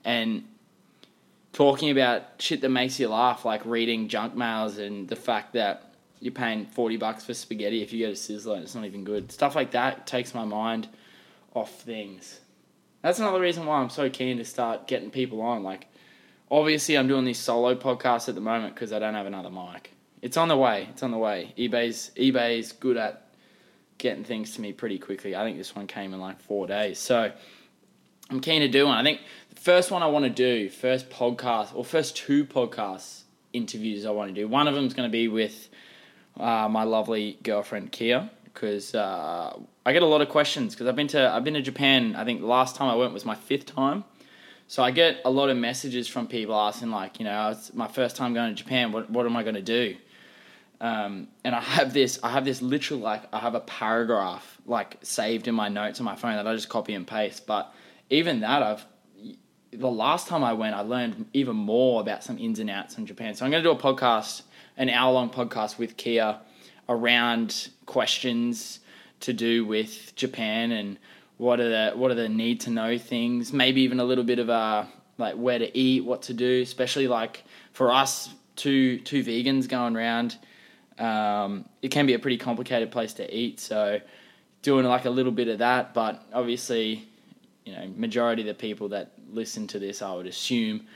And 0.03 0.45
talking 1.53 1.89
about 1.89 2.23
shit 2.39 2.61
that 2.61 2.69
makes 2.69 2.99
you 2.99 3.09
laugh, 3.09 3.45
like 3.45 3.65
reading 3.65 4.07
junk 4.07 4.35
mails 4.35 4.77
and 4.77 5.07
the 5.07 5.15
fact 5.15 5.53
that 5.53 5.93
you're 6.19 6.33
paying 6.33 6.65
40 6.65 6.97
bucks 6.97 7.25
for 7.25 7.33
spaghetti 7.33 7.81
if 7.81 7.93
you 7.93 8.05
go 8.05 8.13
to 8.13 8.17
Sizzler 8.17 8.55
and 8.55 8.63
it's 8.63 8.75
not 8.75 8.85
even 8.85 9.03
good. 9.03 9.31
Stuff 9.31 9.55
like 9.55 9.71
that 9.71 10.05
takes 10.05 10.33
my 10.33 10.43
mind 10.43 10.87
off 11.53 11.81
things. 11.81 12.41
That's 13.01 13.19
another 13.19 13.39
reason 13.39 13.65
why 13.65 13.77
I'm 13.79 13.89
so 13.89 14.09
keen 14.09 14.37
to 14.37 14.45
start 14.45 14.87
getting 14.87 15.09
people 15.09 15.41
on. 15.41 15.63
Like, 15.63 15.87
obviously, 16.51 16.97
I'm 16.97 17.07
doing 17.07 17.23
these 17.23 17.39
solo 17.39 17.75
podcasts 17.75 18.27
at 18.27 18.35
the 18.35 18.41
moment 18.41 18.75
because 18.75 18.91
I 18.91 18.99
don't 18.99 19.13
have 19.13 19.25
another 19.25 19.49
mic. 19.49 19.93
It's 20.21 20.35
on 20.35 20.49
the 20.49 20.57
way. 20.57 20.87
It's 20.91 21.01
on 21.01 21.11
the 21.11 21.17
way. 21.17 21.53
eBay's 21.57 22.11
eBay's 22.17 22.73
good 22.73 22.97
at 22.97 23.28
getting 23.99 24.23
things 24.23 24.55
to 24.55 24.61
me 24.61 24.73
pretty 24.73 24.97
quickly. 24.97 25.35
I 25.35 25.43
think 25.43 25.57
this 25.57 25.75
one 25.75 25.85
came 25.85 26.13
in 26.13 26.19
like 26.19 26.41
four 26.41 26.65
days. 26.65 26.97
So 26.97 27.31
I'm 28.31 28.39
keen 28.39 28.61
to 28.61 28.67
do 28.67 28.87
one. 28.87 28.97
I 28.97 29.03
think 29.03 29.21
the 29.53 29.61
first 29.61 29.91
one 29.91 30.01
I 30.01 30.07
want 30.07 30.25
to 30.25 30.31
do, 30.31 30.69
first 30.69 31.09
podcast 31.11 31.75
or 31.75 31.85
first 31.85 32.17
two 32.17 32.45
podcasts 32.45 33.23
interviews 33.53 34.05
I 34.05 34.11
want 34.11 34.33
to 34.33 34.41
do. 34.41 34.47
One 34.47 34.67
of 34.67 34.73
them 34.73 34.85
is 34.85 34.93
going 34.93 35.07
to 35.07 35.11
be 35.11 35.27
with 35.27 35.69
uh, 36.39 36.67
my 36.69 36.83
lovely 36.83 37.37
girlfriend 37.43 37.91
Kia 37.91 38.29
because 38.45 38.95
uh, 38.95 39.57
I 39.85 39.93
get 39.93 40.03
a 40.03 40.07
lot 40.07 40.21
of 40.21 40.29
questions 40.29 40.73
because 40.73 40.87
I've 40.87 40.95
been 40.95 41.07
to 41.09 41.29
I've 41.29 41.43
been 41.43 41.53
to 41.55 41.61
Japan. 41.61 42.15
I 42.15 42.25
think 42.25 42.41
the 42.41 42.47
last 42.47 42.75
time 42.75 42.89
I 42.89 42.95
went 42.95 43.13
was 43.13 43.25
my 43.25 43.35
fifth 43.35 43.65
time, 43.65 44.03
so 44.67 44.83
I 44.83 44.91
get 44.91 45.21
a 45.25 45.29
lot 45.29 45.49
of 45.49 45.57
messages 45.57 46.07
from 46.07 46.27
people 46.27 46.55
asking 46.55 46.91
like, 46.91 47.19
you 47.19 47.25
know, 47.25 47.49
it's 47.49 47.73
my 47.73 47.87
first 47.87 48.15
time 48.15 48.33
going 48.33 48.55
to 48.55 48.55
Japan. 48.55 48.91
What 48.91 49.09
what 49.09 49.25
am 49.25 49.35
I 49.35 49.43
going 49.43 49.55
to 49.55 49.61
do? 49.61 49.95
Um, 50.81 51.27
and 51.43 51.53
I 51.53 51.59
have 51.59 51.93
this 51.93 52.19
I 52.23 52.29
have 52.29 52.45
this 52.45 52.61
literal 52.61 52.99
like 53.01 53.23
I 53.33 53.39
have 53.39 53.55
a 53.55 53.59
paragraph 53.59 54.57
like 54.65 54.97
saved 55.01 55.47
in 55.47 55.55
my 55.55 55.67
notes 55.67 55.99
on 55.99 56.05
my 56.05 56.15
phone 56.15 56.35
that 56.35 56.47
I 56.47 56.55
just 56.55 56.69
copy 56.69 56.93
and 56.93 57.05
paste. 57.05 57.45
But 57.45 57.73
even 58.09 58.41
that 58.41 58.63
I've 58.63 58.85
the 59.71 59.89
last 59.89 60.27
time 60.27 60.43
I 60.43 60.53
went, 60.53 60.75
I 60.75 60.81
learned 60.81 61.27
even 61.33 61.55
more 61.55 62.01
about 62.01 62.23
some 62.23 62.37
ins 62.39 62.59
and 62.59 62.69
outs 62.69 62.97
in 62.97 63.05
Japan. 63.05 63.35
So 63.35 63.45
I'm 63.45 63.51
going 63.51 63.63
to 63.63 63.69
do 63.69 63.75
a 63.75 63.79
podcast 63.79 64.43
an 64.77 64.89
hour 64.89 65.11
long 65.11 65.29
podcast 65.29 65.77
with 65.77 65.97
Kia 65.97 66.39
around 66.87 67.69
questions 67.85 68.79
to 69.19 69.33
do 69.33 69.65
with 69.65 70.15
Japan 70.15 70.71
and 70.71 70.97
what 71.37 71.59
are 71.59 71.69
the 71.69 71.97
what 71.97 72.09
are 72.11 72.15
the 72.15 72.29
need 72.29 72.61
to 72.61 72.69
know 72.69 72.97
things. 72.97 73.53
Maybe 73.53 73.81
even 73.81 73.99
a 73.99 74.05
little 74.05 74.23
bit 74.23 74.39
of 74.39 74.49
a 74.49 74.87
like 75.17 75.35
where 75.35 75.59
to 75.59 75.77
eat, 75.77 76.05
what 76.05 76.23
to 76.23 76.33
do, 76.33 76.61
especially 76.61 77.07
like 77.07 77.43
for 77.73 77.91
us 77.91 78.33
two 78.55 78.99
two 78.99 79.23
vegans 79.23 79.67
going 79.67 79.95
around. 79.95 80.37
Um, 80.99 81.65
it 81.81 81.89
can 81.89 82.05
be 82.05 82.13
a 82.13 82.19
pretty 82.19 82.37
complicated 82.37 82.91
place 82.91 83.13
to 83.13 83.35
eat, 83.35 83.59
so 83.59 83.99
doing 84.61 84.85
like 84.85 85.05
a 85.05 85.09
little 85.09 85.31
bit 85.31 85.47
of 85.47 85.59
that. 85.59 85.93
But 85.93 86.21
obviously, 86.33 87.07
you 87.65 87.73
know, 87.73 87.87
majority 87.95 88.41
of 88.41 88.47
the 88.47 88.53
people 88.53 88.89
that 88.89 89.11
listen 89.31 89.67
to 89.67 89.79
this, 89.79 90.01
I 90.01 90.13
would 90.13 90.27
assume, 90.27 90.87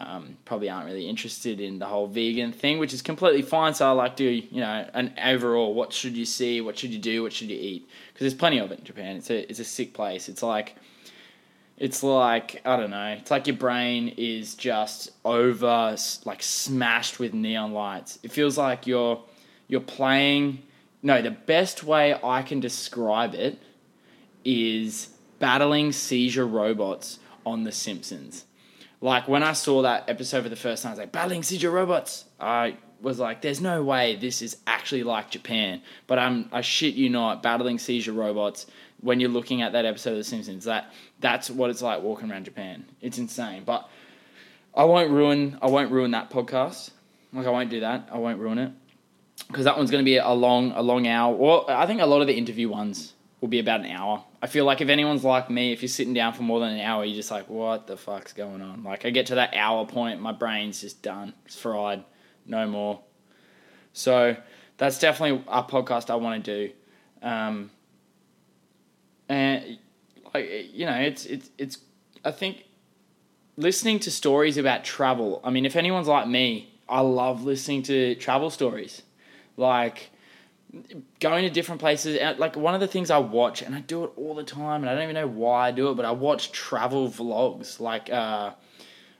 um, 0.00 0.36
probably 0.44 0.70
aren't 0.70 0.86
really 0.86 1.08
interested 1.08 1.60
in 1.60 1.78
the 1.78 1.86
whole 1.86 2.06
vegan 2.06 2.52
thing, 2.52 2.78
which 2.78 2.94
is 2.94 3.02
completely 3.02 3.42
fine. 3.42 3.74
So 3.74 3.86
I 3.86 3.92
like 3.92 4.16
to, 4.16 4.24
you 4.24 4.60
know, 4.60 4.88
an 4.94 5.12
overall, 5.22 5.74
what 5.74 5.92
should 5.92 6.16
you 6.16 6.24
see, 6.24 6.60
what 6.60 6.78
should 6.78 6.90
you 6.90 6.98
do, 6.98 7.22
what 7.22 7.32
should 7.32 7.50
you 7.50 7.58
eat? 7.58 7.88
Because 8.08 8.24
there's 8.24 8.34
plenty 8.34 8.58
of 8.58 8.72
it 8.72 8.78
in 8.78 8.84
Japan. 8.84 9.16
It's 9.16 9.30
a 9.30 9.48
it's 9.50 9.58
a 9.58 9.64
sick 9.64 9.92
place. 9.92 10.28
It's 10.28 10.42
like 10.42 10.76
it's 11.76 12.02
like 12.02 12.62
I 12.64 12.76
don't 12.76 12.90
know. 12.90 13.16
It's 13.18 13.30
like 13.30 13.46
your 13.46 13.56
brain 13.56 14.14
is 14.16 14.54
just 14.54 15.10
over 15.24 15.96
like 16.24 16.42
smashed 16.42 17.18
with 17.18 17.34
neon 17.34 17.72
lights. 17.72 18.18
It 18.22 18.32
feels 18.32 18.56
like 18.56 18.86
you're 18.86 19.22
you're 19.72 19.80
playing. 19.80 20.62
No, 21.02 21.20
the 21.20 21.32
best 21.32 21.82
way 21.82 22.14
I 22.22 22.42
can 22.42 22.60
describe 22.60 23.34
it 23.34 23.58
is 24.44 25.08
battling 25.40 25.90
seizure 25.90 26.46
robots 26.46 27.18
on 27.44 27.64
The 27.64 27.72
Simpsons 27.72 28.44
like 29.02 29.26
when 29.26 29.42
I 29.42 29.52
saw 29.52 29.82
that 29.82 30.08
episode 30.08 30.44
for 30.44 30.48
the 30.48 30.56
first 30.56 30.84
time, 30.84 30.90
I 30.90 30.92
was 30.92 30.98
like, 31.00 31.12
battling 31.12 31.42
seizure 31.42 31.72
robots. 31.72 32.24
I 32.40 32.76
was 33.02 33.18
like, 33.18 33.42
there's 33.42 33.60
no 33.60 33.82
way 33.82 34.14
this 34.14 34.40
is 34.40 34.56
actually 34.64 35.02
like 35.02 35.28
Japan. 35.28 35.82
But 36.06 36.20
I'm, 36.20 36.48
I 36.52 36.60
shit 36.60 36.94
you 36.94 37.10
not, 37.10 37.42
battling 37.42 37.80
seizure 37.80 38.12
robots. 38.12 38.66
When 39.00 39.18
you're 39.18 39.28
looking 39.28 39.60
at 39.60 39.72
that 39.72 39.84
episode 39.84 40.12
of 40.12 40.18
The 40.18 40.24
Simpsons, 40.24 40.64
that 40.64 40.92
that's 41.18 41.50
what 41.50 41.68
it's 41.68 41.82
like 41.82 42.00
walking 42.00 42.30
around 42.30 42.44
Japan. 42.44 42.84
It's 43.00 43.18
insane. 43.18 43.64
But 43.64 43.88
I 44.72 44.84
won't 44.84 45.10
ruin, 45.10 45.58
I 45.60 45.66
won't 45.66 45.90
ruin 45.90 46.12
that 46.12 46.30
podcast. 46.30 46.92
Like 47.32 47.46
I 47.46 47.50
won't 47.50 47.70
do 47.70 47.80
that. 47.80 48.08
I 48.12 48.18
won't 48.18 48.38
ruin 48.38 48.58
it 48.58 48.72
because 49.48 49.64
that 49.64 49.76
one's 49.76 49.90
going 49.90 50.02
to 50.02 50.08
be 50.08 50.16
a 50.16 50.30
long, 50.30 50.72
a 50.72 50.82
long 50.82 51.06
hour. 51.06 51.34
Well, 51.34 51.64
I 51.68 51.86
think 51.86 52.00
a 52.00 52.06
lot 52.06 52.20
of 52.20 52.26
the 52.26 52.34
interview 52.34 52.68
ones 52.68 53.14
will 53.40 53.48
be 53.48 53.58
about 53.58 53.80
an 53.80 53.86
hour. 53.86 54.24
I 54.40 54.46
feel 54.46 54.64
like 54.64 54.80
if 54.80 54.88
anyone's 54.88 55.24
like 55.24 55.50
me, 55.50 55.72
if 55.72 55.82
you're 55.82 55.88
sitting 55.88 56.14
down 56.14 56.32
for 56.32 56.42
more 56.42 56.60
than 56.60 56.74
an 56.74 56.80
hour, 56.80 57.04
you're 57.04 57.16
just 57.16 57.30
like, 57.30 57.48
what 57.48 57.86
the 57.86 57.96
fuck's 57.96 58.32
going 58.32 58.62
on? 58.62 58.84
Like, 58.84 59.04
I 59.04 59.10
get 59.10 59.26
to 59.26 59.34
that 59.36 59.54
hour 59.54 59.84
point, 59.84 60.20
my 60.20 60.32
brain's 60.32 60.80
just 60.80 61.02
done. 61.02 61.34
It's 61.44 61.56
fried. 61.58 62.04
No 62.46 62.66
more. 62.66 63.00
So, 63.92 64.36
that's 64.78 64.98
definitely 64.98 65.44
a 65.48 65.62
podcast 65.62 66.10
I 66.10 66.16
want 66.16 66.44
to 66.44 66.66
do. 66.66 66.72
Um, 67.22 67.70
and, 69.28 69.78
like, 70.34 70.48
you 70.72 70.86
know, 70.86 70.96
it's, 70.96 71.26
it's, 71.26 71.50
it's, 71.58 71.78
I 72.24 72.30
think 72.30 72.64
listening 73.56 73.98
to 74.00 74.10
stories 74.10 74.56
about 74.56 74.84
travel, 74.84 75.40
I 75.44 75.50
mean, 75.50 75.66
if 75.66 75.76
anyone's 75.76 76.08
like 76.08 76.26
me, 76.26 76.72
I 76.88 77.00
love 77.00 77.44
listening 77.44 77.82
to 77.84 78.14
travel 78.16 78.50
stories. 78.50 79.02
Like, 79.56 80.10
going 81.20 81.44
to 81.44 81.50
different 81.50 81.80
places. 81.80 82.16
And, 82.16 82.38
Like 82.38 82.56
one 82.56 82.74
of 82.74 82.80
the 82.80 82.86
things 82.86 83.10
I 83.10 83.18
watch, 83.18 83.62
and 83.62 83.74
I 83.74 83.80
do 83.80 84.04
it 84.04 84.12
all 84.16 84.34
the 84.34 84.44
time, 84.44 84.82
and 84.82 84.90
I 84.90 84.94
don't 84.94 85.04
even 85.04 85.14
know 85.14 85.26
why 85.26 85.68
I 85.68 85.70
do 85.70 85.90
it, 85.90 85.94
but 85.94 86.04
I 86.04 86.12
watch 86.12 86.52
travel 86.52 87.08
vlogs. 87.08 87.80
Like 87.80 88.10
uh, 88.10 88.52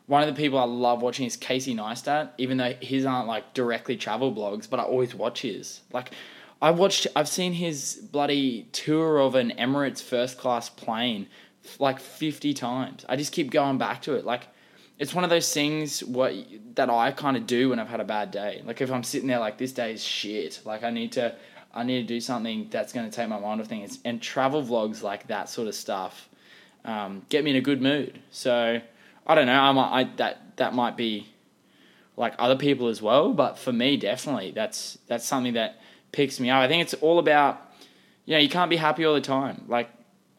one 0.07 0.23
of 0.23 0.35
the 0.35 0.41
people 0.41 0.59
I 0.59 0.65
love 0.65 1.03
watching 1.03 1.27
is 1.27 1.37
Casey 1.37 1.75
Neistat, 1.75 2.31
even 2.39 2.57
though 2.57 2.75
his 2.81 3.05
aren't 3.05 3.29
like 3.29 3.55
directly 3.55 3.97
travel 3.97 4.35
blogs, 4.35 4.69
but 4.69 4.81
I 4.81 4.85
always 4.85 5.15
watch 5.15 5.43
his. 5.43 5.81
Like 5.93 6.13
I 6.61 6.71
watched, 6.71 7.07
I've 7.15 7.29
seen 7.29 7.53
his 7.53 7.97
bloody 8.11 8.69
tour 8.73 9.19
of 9.19 9.35
an 9.35 9.53
Emirates 9.59 10.03
first 10.03 10.39
class 10.39 10.69
plane 10.69 11.29
like 11.79 12.01
fifty 12.01 12.55
times. 12.55 13.05
I 13.09 13.17
just 13.17 13.33
keep 13.33 13.51
going 13.51 13.79
back 13.79 14.03
to 14.03 14.15
it. 14.15 14.25
Like 14.25 14.49
it's 14.99 15.15
one 15.15 15.25
of 15.25 15.31
those 15.31 15.53
things 15.53 16.03
what 16.05 16.35
that 16.75 16.91
I 16.91 17.11
kind 17.11 17.37
of 17.37 17.47
do 17.47 17.71
when 17.71 17.79
I've 17.79 17.89
had 17.89 18.01
a 18.01 18.05
bad 18.05 18.31
day. 18.31 18.63
Like 18.65 18.81
if 18.81 18.91
I'm 18.91 19.03
sitting 19.03 19.29
there 19.29 19.39
like 19.39 19.59
this 19.59 19.73
day 19.73 19.93
is 19.93 20.03
shit. 20.03 20.61
Like 20.65 20.85
I 20.85 20.91
need 20.91 21.13
to 21.13 21.35
I 21.75 21.85
need 21.85 22.03
to 22.03 22.15
do 22.15 22.21
something 22.21 22.69
that's 22.71 22.93
going 22.93 23.09
to 23.09 23.15
take 23.15 23.29
my 23.29 23.39
mind 23.39 23.61
off 23.61 23.67
things. 23.67 23.99
And 24.05 24.21
travel 24.21 24.63
vlogs 24.63 25.03
like 25.03 25.29
that 25.29 25.49
sort 25.49 25.69
of 25.69 25.75
stuff 25.75 26.29
um, 26.85 27.23
get 27.29 27.45
me 27.45 27.51
in 27.51 27.57
a 27.57 27.61
good 27.61 27.81
mood. 27.81 28.21
So 28.31 28.81
I 29.27 29.35
don't 29.35 29.47
know. 29.47 29.61
I 29.61 29.73
might 29.73 29.93
I, 29.93 30.05
that 30.17 30.57
that 30.57 30.75
might 30.75 30.97
be 30.97 31.29
like 32.17 32.35
other 32.39 32.57
people 32.57 32.89
as 32.89 33.01
well, 33.01 33.33
but 33.33 33.59
for 33.59 33.73
me 33.73 33.97
definitely 33.97 34.51
that's 34.53 34.99
that's 35.07 35.25
something 35.25 35.55
that 35.55 35.81
picks 36.13 36.39
me 36.39 36.51
up. 36.51 36.59
I 36.59 36.69
think 36.69 36.83
it's 36.83 36.95
all 36.95 37.19
about 37.19 37.61
you 38.27 38.35
know 38.35 38.39
you 38.39 38.49
can't 38.49 38.71
be 38.71 38.77
happy 38.77 39.05
all 39.05 39.15
the 39.15 39.21
time. 39.21 39.65
Like 39.69 39.91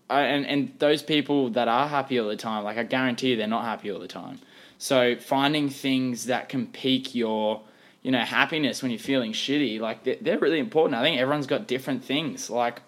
I, 0.09 0.21
and 0.21 0.45
and 0.45 0.73
those 0.79 1.01
people 1.01 1.49
that 1.51 1.67
are 1.67 1.87
happy 1.87 2.19
all 2.19 2.27
the 2.27 2.35
time, 2.35 2.63
like 2.63 2.77
I 2.77 2.83
guarantee 2.83 3.31
you, 3.31 3.37
they're 3.37 3.47
not 3.47 3.63
happy 3.63 3.91
all 3.91 3.99
the 3.99 4.07
time. 4.07 4.39
So 4.77 5.15
finding 5.15 5.69
things 5.69 6.25
that 6.25 6.49
can 6.49 6.67
pique 6.67 7.15
your, 7.15 7.61
you 8.01 8.11
know, 8.11 8.19
happiness 8.19 8.81
when 8.81 8.91
you're 8.91 8.99
feeling 8.99 9.31
shitty, 9.31 9.79
like 9.79 10.03
they're, 10.03 10.17
they're 10.19 10.39
really 10.39 10.59
important. 10.59 10.99
I 10.99 11.03
think 11.03 11.19
everyone's 11.19 11.47
got 11.47 11.67
different 11.67 12.03
things. 12.03 12.49
Like 12.49 12.81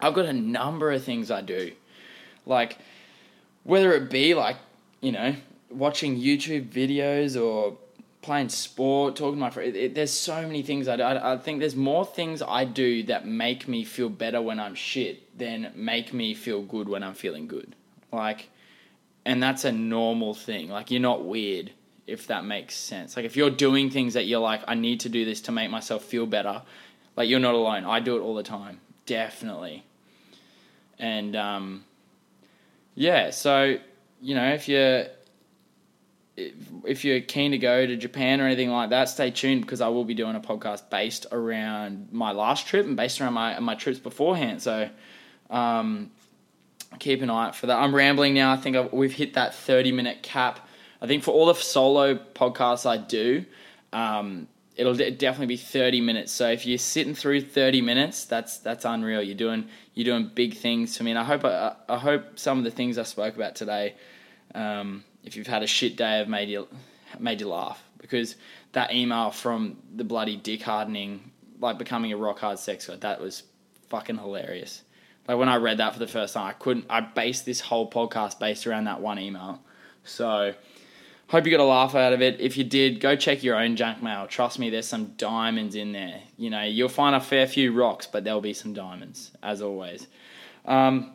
I've 0.00 0.14
got 0.14 0.26
a 0.26 0.32
number 0.32 0.90
of 0.90 1.04
things 1.04 1.30
I 1.30 1.40
do, 1.42 1.72
like 2.44 2.78
whether 3.64 3.92
it 3.92 4.10
be 4.10 4.34
like 4.34 4.56
you 5.00 5.12
know 5.12 5.36
watching 5.70 6.20
YouTube 6.20 6.68
videos 6.68 7.40
or 7.40 7.76
playing 8.22 8.48
sport, 8.48 9.16
talking 9.16 9.34
to 9.34 9.40
my 9.40 9.50
friends. 9.50 9.76
There's 9.94 10.12
so 10.12 10.42
many 10.42 10.62
things 10.62 10.88
I 10.88 10.96
do. 10.96 11.02
I, 11.02 11.34
I 11.34 11.36
think 11.36 11.58
there's 11.58 11.76
more 11.76 12.06
things 12.06 12.40
I 12.40 12.64
do 12.64 13.02
that 13.04 13.26
make 13.26 13.66
me 13.66 13.84
feel 13.84 14.08
better 14.08 14.40
when 14.40 14.60
I'm 14.60 14.76
shit 14.76 15.36
than 15.36 15.72
make 15.74 16.12
me 16.14 16.32
feel 16.34 16.62
good 16.62 16.88
when 16.88 17.02
I'm 17.02 17.14
feeling 17.14 17.48
good. 17.48 17.74
Like, 18.12 18.48
and 19.24 19.42
that's 19.42 19.64
a 19.64 19.72
normal 19.72 20.34
thing. 20.34 20.68
Like, 20.68 20.90
you're 20.90 21.00
not 21.00 21.24
weird 21.24 21.72
if 22.06 22.28
that 22.28 22.44
makes 22.44 22.76
sense. 22.76 23.16
Like, 23.16 23.24
if 23.24 23.36
you're 23.36 23.50
doing 23.50 23.90
things 23.90 24.14
that 24.14 24.26
you're 24.26 24.40
like, 24.40 24.62
I 24.68 24.74
need 24.74 25.00
to 25.00 25.08
do 25.08 25.24
this 25.24 25.40
to 25.42 25.52
make 25.52 25.70
myself 25.70 26.04
feel 26.04 26.26
better, 26.26 26.62
like, 27.16 27.28
you're 27.28 27.40
not 27.40 27.54
alone. 27.54 27.84
I 27.84 28.00
do 28.00 28.16
it 28.16 28.20
all 28.20 28.34
the 28.34 28.42
time. 28.42 28.80
Definitely. 29.06 29.84
And, 30.98 31.34
um, 31.34 31.84
yeah, 32.94 33.30
so, 33.30 33.78
you 34.20 34.34
know, 34.34 34.48
if 34.52 34.68
you're, 34.68 35.06
if, 36.36 37.04
you're 37.04 37.20
keen 37.20 37.50
to 37.52 37.58
go 37.58 37.86
to 37.86 37.96
Japan 37.96 38.40
or 38.40 38.46
anything 38.46 38.70
like 38.70 38.90
that, 38.90 39.08
stay 39.08 39.30
tuned 39.30 39.62
because 39.62 39.80
I 39.80 39.88
will 39.88 40.04
be 40.04 40.14
doing 40.14 40.34
a 40.34 40.40
podcast 40.40 40.88
based 40.90 41.26
around 41.30 42.08
my 42.10 42.32
last 42.32 42.66
trip 42.66 42.86
and 42.86 42.96
based 42.96 43.20
around 43.20 43.34
my 43.34 43.58
my 43.60 43.74
trips 43.74 43.98
beforehand. 43.98 44.62
So 44.62 44.88
um, 45.50 46.10
keep 46.98 47.22
an 47.22 47.30
eye 47.30 47.48
out 47.48 47.56
for 47.56 47.66
that. 47.66 47.78
I'm 47.78 47.94
rambling 47.94 48.34
now. 48.34 48.52
I 48.52 48.56
think 48.56 48.76
I've, 48.76 48.92
we've 48.92 49.12
hit 49.12 49.34
that 49.34 49.54
30 49.54 49.92
minute 49.92 50.22
cap. 50.22 50.66
I 51.00 51.06
think 51.06 51.22
for 51.22 51.32
all 51.32 51.46
the 51.46 51.54
solo 51.54 52.14
podcasts 52.14 52.88
I 52.88 52.96
do, 52.96 53.44
um, 53.92 54.48
it'll 54.76 54.94
de- 54.94 55.10
definitely 55.10 55.54
be 55.54 55.56
30 55.58 56.00
minutes. 56.00 56.32
So 56.32 56.48
if 56.48 56.64
you're 56.64 56.78
sitting 56.78 57.14
through 57.14 57.42
30 57.42 57.82
minutes, 57.82 58.24
that's 58.24 58.58
that's 58.58 58.84
unreal. 58.86 59.22
You're 59.22 59.34
doing 59.34 59.68
you're 59.94 60.04
doing 60.04 60.30
big 60.34 60.54
things 60.54 60.96
for 60.96 61.04
me, 61.04 61.10
and 61.10 61.18
I 61.18 61.24
hope 61.24 61.44
I, 61.44 61.74
I 61.88 61.98
hope 61.98 62.38
some 62.38 62.56
of 62.56 62.64
the 62.64 62.70
things 62.70 62.96
I 62.96 63.02
spoke 63.02 63.36
about 63.36 63.54
today. 63.54 63.96
Um, 64.54 65.04
if 65.24 65.36
you've 65.36 65.46
had 65.46 65.62
a 65.62 65.66
shit 65.66 65.96
day, 65.96 66.18
have 66.18 66.28
made 66.28 66.48
you 66.48 66.68
made 67.18 67.40
you 67.40 67.48
laugh 67.48 67.82
because 67.98 68.36
that 68.72 68.92
email 68.92 69.30
from 69.30 69.76
the 69.94 70.04
bloody 70.04 70.36
dick 70.36 70.62
hardening, 70.62 71.30
like 71.60 71.78
becoming 71.78 72.12
a 72.12 72.16
rock 72.16 72.40
hard 72.40 72.58
sex 72.58 72.86
god, 72.86 73.00
that 73.02 73.20
was 73.20 73.44
fucking 73.88 74.18
hilarious. 74.18 74.82
Like 75.28 75.38
when 75.38 75.48
I 75.48 75.56
read 75.56 75.78
that 75.78 75.92
for 75.92 75.98
the 75.98 76.08
first 76.08 76.34
time, 76.34 76.46
I 76.46 76.52
couldn't. 76.52 76.86
I 76.90 77.00
based 77.00 77.46
this 77.46 77.60
whole 77.60 77.88
podcast 77.88 78.38
based 78.38 78.66
around 78.66 78.84
that 78.84 79.00
one 79.00 79.18
email. 79.18 79.62
So 80.04 80.54
hope 81.28 81.44
you 81.44 81.50
got 81.50 81.60
a 81.60 81.64
laugh 81.64 81.94
out 81.94 82.12
of 82.12 82.20
it. 82.20 82.40
If 82.40 82.56
you 82.56 82.64
did, 82.64 82.98
go 82.98 83.14
check 83.14 83.42
your 83.44 83.56
own 83.56 83.76
junk 83.76 84.02
mail. 84.02 84.26
Trust 84.26 84.58
me, 84.58 84.68
there's 84.68 84.88
some 84.88 85.12
diamonds 85.16 85.76
in 85.76 85.92
there. 85.92 86.20
You 86.36 86.50
know, 86.50 86.62
you'll 86.62 86.88
find 86.88 87.14
a 87.14 87.20
fair 87.20 87.46
few 87.46 87.72
rocks, 87.72 88.06
but 88.06 88.24
there'll 88.24 88.40
be 88.40 88.52
some 88.52 88.74
diamonds 88.74 89.30
as 89.42 89.62
always. 89.62 90.08
Um, 90.64 91.12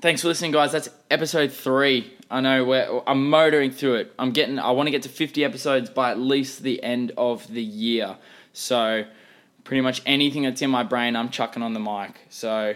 thanks 0.00 0.22
for 0.22 0.28
listening, 0.28 0.52
guys. 0.52 0.70
That's 0.70 0.88
episode 1.10 1.52
three. 1.52 2.16
I 2.30 2.40
know 2.40 3.02
I'm 3.06 3.28
motoring 3.28 3.72
through 3.72 3.96
it. 3.96 4.14
I'm 4.18 4.30
getting. 4.30 4.58
I 4.58 4.70
want 4.70 4.86
to 4.86 4.90
get 4.92 5.02
to 5.02 5.08
50 5.08 5.44
episodes 5.44 5.90
by 5.90 6.12
at 6.12 6.18
least 6.18 6.62
the 6.62 6.82
end 6.82 7.12
of 7.16 7.46
the 7.48 7.62
year. 7.62 8.16
So, 8.52 9.04
pretty 9.64 9.80
much 9.80 10.00
anything 10.06 10.44
that's 10.44 10.62
in 10.62 10.70
my 10.70 10.84
brain, 10.84 11.16
I'm 11.16 11.30
chucking 11.30 11.62
on 11.62 11.74
the 11.74 11.80
mic. 11.80 12.20
So, 12.28 12.74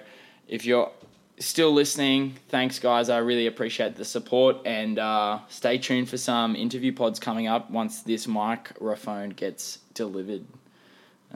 if 0.49 0.67
you're 0.67 0.90
still 1.38 1.73
listening, 1.73 2.37
thanks, 2.49 2.81
guys. 2.81 3.09
I 3.09 3.19
really 3.19 3.47
appreciate 3.47 3.95
the 3.95 4.05
support, 4.05 4.57
and 4.64 4.99
uh, 4.99 5.38
stay 5.49 5.79
tuned 5.79 6.09
for 6.09 6.17
some 6.17 6.57
interview 6.57 6.93
pods 6.93 7.21
coming 7.21 7.47
up 7.47 7.71
once 7.71 8.03
this 8.03 8.27
microphone 8.27 9.31
gets 9.31 9.79
delivered. 9.95 10.45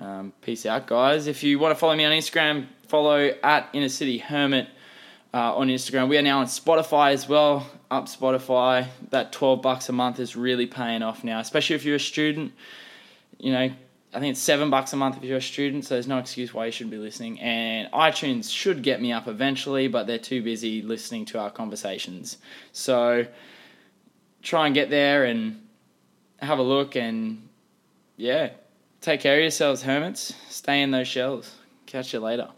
Um, 0.01 0.33
peace 0.43 0.67
out, 0.67 0.89
guys. 0.89 1.29
If 1.29 1.45
you 1.45 1.59
want 1.61 1.73
to 1.73 1.79
follow 1.79 1.95
me 1.95 2.05
on 2.05 2.13
Instagram, 2.13 2.67
follow 2.89 3.33
at 3.43 3.69
Inner 3.73 3.89
City 3.89 4.19
Hermit 4.19 4.69
uh, 5.39 5.55
on 5.55 5.69
Instagram. 5.69 6.09
We 6.09 6.19
are 6.19 6.23
now 6.23 6.41
on 6.41 6.47
Spotify 6.47 7.13
as 7.13 7.29
well. 7.29 7.65
Up 7.93 8.07
Spotify. 8.07 8.89
That 9.11 9.31
12 9.31 9.63
bucks 9.63 9.89
a 9.89 9.93
month 9.93 10.19
is 10.19 10.35
really 10.35 10.67
paying 10.67 11.03
off 11.03 11.23
now, 11.23 11.39
especially 11.39 11.77
if 11.77 11.85
you're 11.85 11.97
a 11.97 12.01
student. 12.01 12.53
You 13.39 13.53
know, 13.53 13.71
I 14.15 14.21
think 14.21 14.33
it's 14.33 14.41
seven 14.41 14.69
bucks 14.69 14.93
a 14.93 14.97
month 14.97 15.17
if 15.17 15.23
you're 15.23 15.39
a 15.39 15.43
student, 15.43 15.85
so 15.85 15.95
there's 15.95 16.09
no 16.09 16.19
excuse 16.19 16.53
why 16.53 16.67
you 16.67 16.73
shouldn't 16.73 16.91
be 16.91 16.99
listening. 16.99 17.39
And 17.39 17.89
iTunes 17.93 18.53
should 18.53 18.83
get 18.83 19.01
me 19.01 19.13
up 19.13 19.29
eventually, 19.29 19.87
but 19.87 20.09
they're 20.09 20.19
too 20.19 20.43
busy 20.43 20.83
listening 20.83 21.25
to 21.27 21.39
our 21.39 21.51
conversations. 21.51 22.39
So 22.73 23.25
try 24.43 24.67
and 24.67 24.75
get 24.75 24.91
there 24.91 25.25
and 25.25 25.63
have 26.39 26.59
a 26.59 26.63
look 26.63 26.97
and 26.97 27.49
yeah, 28.17 28.51
take 29.01 29.21
care 29.21 29.37
of 29.37 29.43
yourselves, 29.43 29.83
hermits. 29.83 30.35
Stay 30.49 30.83
in 30.83 30.91
those 30.91 31.07
shells. 31.07 31.55
Catch 31.87 32.13
you 32.13 32.19
later. 32.19 32.49